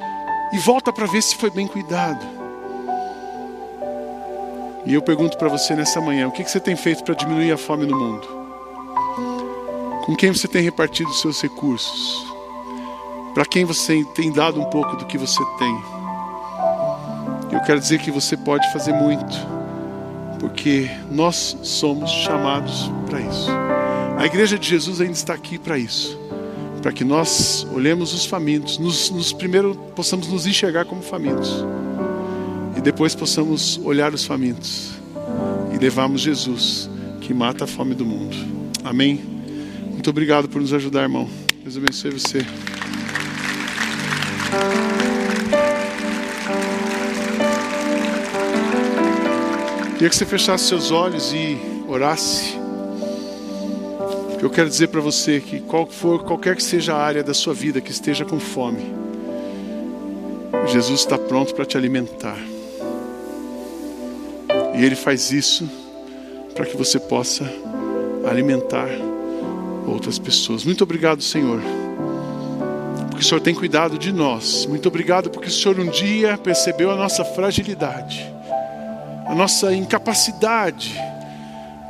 e 0.52 0.58
volta 0.58 0.92
para 0.92 1.06
ver 1.06 1.24
se 1.24 1.34
foi 1.34 1.50
bem 1.50 1.66
cuidado. 1.66 2.24
E 4.86 4.94
eu 4.94 5.02
pergunto 5.02 5.36
para 5.36 5.48
você 5.48 5.74
nessa 5.74 6.00
manhã: 6.00 6.28
o 6.28 6.30
que 6.30 6.48
você 6.48 6.60
tem 6.60 6.76
feito 6.76 7.02
para 7.02 7.14
diminuir 7.14 7.50
a 7.50 7.58
fome 7.58 7.84
no 7.84 7.98
mundo? 7.98 8.49
Com 10.10 10.16
quem 10.16 10.32
você 10.32 10.48
tem 10.48 10.60
repartido 10.60 11.08
os 11.08 11.20
seus 11.20 11.40
recursos? 11.40 12.26
Para 13.32 13.46
quem 13.46 13.64
você 13.64 14.04
tem 14.12 14.32
dado 14.32 14.60
um 14.60 14.64
pouco 14.64 14.96
do 14.96 15.06
que 15.06 15.16
você 15.16 15.40
tem? 15.56 15.82
Eu 17.52 17.60
quero 17.60 17.78
dizer 17.78 18.00
que 18.00 18.10
você 18.10 18.36
pode 18.36 18.72
fazer 18.72 18.92
muito, 18.92 19.36
porque 20.40 20.90
nós 21.12 21.56
somos 21.62 22.10
chamados 22.10 22.90
para 23.08 23.20
isso. 23.20 23.48
A 24.18 24.26
igreja 24.26 24.58
de 24.58 24.68
Jesus 24.68 25.00
ainda 25.00 25.12
está 25.12 25.32
aqui 25.32 25.60
para 25.60 25.78
isso 25.78 26.18
para 26.82 26.90
que 26.90 27.04
nós 27.04 27.64
olhemos 27.72 28.12
os 28.12 28.24
famintos, 28.26 28.78
nos, 28.78 29.10
nos 29.10 29.32
primeiro 29.32 29.76
possamos 29.94 30.26
nos 30.26 30.44
enxergar 30.44 30.86
como 30.86 31.02
famintos 31.02 31.64
e 32.76 32.80
depois 32.80 33.14
possamos 33.14 33.78
olhar 33.84 34.12
os 34.12 34.24
famintos 34.24 34.90
e 35.72 35.78
levarmos 35.78 36.22
Jesus 36.22 36.90
que 37.20 37.32
mata 37.32 37.62
a 37.62 37.66
fome 37.66 37.94
do 37.94 38.04
mundo. 38.04 38.34
Amém. 38.82 39.39
Muito 40.00 40.08
obrigado 40.08 40.48
por 40.48 40.62
nos 40.62 40.72
ajudar, 40.72 41.02
irmão. 41.02 41.28
Deus 41.62 41.76
abençoe 41.76 42.10
você. 42.12 42.38
Queria 49.92 50.08
que 50.08 50.16
você 50.16 50.24
fechasse 50.24 50.68
seus 50.68 50.90
olhos 50.90 51.34
e 51.34 51.58
orasse. 51.86 52.54
Eu 54.40 54.48
quero 54.48 54.70
dizer 54.70 54.88
para 54.88 55.02
você 55.02 55.38
que 55.38 55.60
qual 55.60 55.86
for, 55.86 56.24
qualquer 56.24 56.56
que 56.56 56.62
seja 56.62 56.94
a 56.94 56.98
área 56.98 57.22
da 57.22 57.34
sua 57.34 57.52
vida 57.52 57.78
que 57.78 57.90
esteja 57.90 58.24
com 58.24 58.40
fome, 58.40 58.82
Jesus 60.66 61.00
está 61.00 61.18
pronto 61.18 61.54
para 61.54 61.66
te 61.66 61.76
alimentar. 61.76 62.38
E 64.74 64.82
Ele 64.82 64.96
faz 64.96 65.30
isso 65.30 65.70
para 66.54 66.64
que 66.64 66.74
você 66.74 66.98
possa 66.98 67.44
alimentar 68.26 68.88
outras 69.90 70.18
pessoas. 70.18 70.64
Muito 70.64 70.84
obrigado, 70.84 71.22
Senhor, 71.22 71.60
porque 73.10 73.24
o 73.24 73.26
Senhor 73.26 73.40
tem 73.40 73.54
cuidado 73.54 73.98
de 73.98 74.12
nós. 74.12 74.66
Muito 74.66 74.88
obrigado 74.88 75.30
porque 75.30 75.48
o 75.48 75.52
Senhor 75.52 75.78
um 75.78 75.88
dia 75.88 76.38
percebeu 76.38 76.90
a 76.90 76.96
nossa 76.96 77.24
fragilidade, 77.24 78.26
a 79.26 79.34
nossa 79.34 79.74
incapacidade 79.74 80.94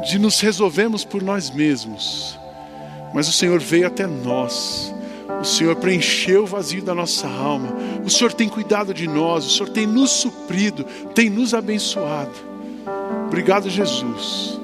de 0.08 0.18
nos 0.18 0.40
resolvermos 0.40 1.04
por 1.04 1.22
nós 1.22 1.50
mesmos 1.50 2.40
mas 3.12 3.28
o 3.28 3.32
Senhor 3.32 3.58
veio 3.60 3.86
até 3.86 4.06
nós. 4.06 4.94
O 5.40 5.44
Senhor 5.44 5.76
preencheu 5.76 6.44
o 6.44 6.46
vazio 6.46 6.82
da 6.82 6.94
nossa 6.94 7.26
alma. 7.26 7.74
O 8.04 8.10
Senhor 8.10 8.32
tem 8.32 8.48
cuidado 8.48 8.92
de 8.92 9.08
nós. 9.08 9.46
O 9.46 9.50
Senhor 9.50 9.68
tem 9.70 9.86
nos 9.86 10.10
suprido, 10.10 10.84
tem 11.14 11.30
nos 11.30 11.54
abençoado. 11.54 12.32
Obrigado, 13.26 13.68
Jesus. 13.68 14.59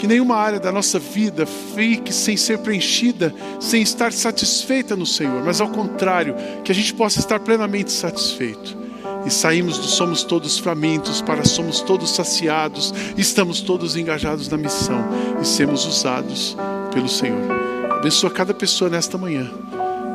Que 0.00 0.06
nenhuma 0.06 0.34
área 0.34 0.58
da 0.58 0.72
nossa 0.72 0.98
vida 0.98 1.44
fique 1.44 2.10
sem 2.10 2.34
ser 2.34 2.58
preenchida, 2.60 3.34
sem 3.60 3.82
estar 3.82 4.10
satisfeita 4.14 4.96
no 4.96 5.04
Senhor, 5.04 5.44
mas 5.44 5.60
ao 5.60 5.68
contrário, 5.68 6.34
que 6.64 6.72
a 6.72 6.74
gente 6.74 6.94
possa 6.94 7.18
estar 7.18 7.38
plenamente 7.38 7.92
satisfeito. 7.92 8.78
E 9.26 9.30
saímos 9.30 9.76
do 9.76 9.84
somos 9.84 10.24
todos 10.24 10.58
famintos 10.58 11.20
para 11.20 11.44
somos 11.44 11.82
todos 11.82 12.14
saciados, 12.14 12.94
estamos 13.14 13.60
todos 13.60 13.94
engajados 13.94 14.48
na 14.48 14.56
missão 14.56 15.04
e 15.38 15.46
sermos 15.46 15.84
usados 15.84 16.56
pelo 16.94 17.06
Senhor. 17.06 17.50
Abençoa 17.90 18.30
cada 18.30 18.54
pessoa 18.54 18.88
nesta 18.88 19.18
manhã. 19.18 19.50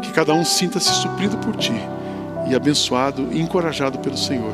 Que 0.01 0.11
cada 0.13 0.33
um 0.33 0.43
sinta-se 0.43 0.91
suprido 0.95 1.37
por 1.37 1.55
ti 1.57 1.73
e 2.49 2.55
abençoado 2.55 3.27
e 3.31 3.39
encorajado 3.39 3.99
pelo 3.99 4.17
Senhor. 4.17 4.53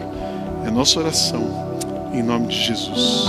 É 0.66 0.70
nossa 0.70 1.00
oração, 1.00 1.80
em 2.14 2.22
nome 2.22 2.48
de 2.48 2.66
Jesus. 2.66 3.28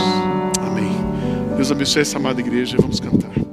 Deus 1.62 1.70
abençoe 1.70 2.02
essa 2.02 2.18
amada 2.18 2.40
igreja. 2.40 2.76
Vamos 2.76 2.98
cantar. 2.98 3.51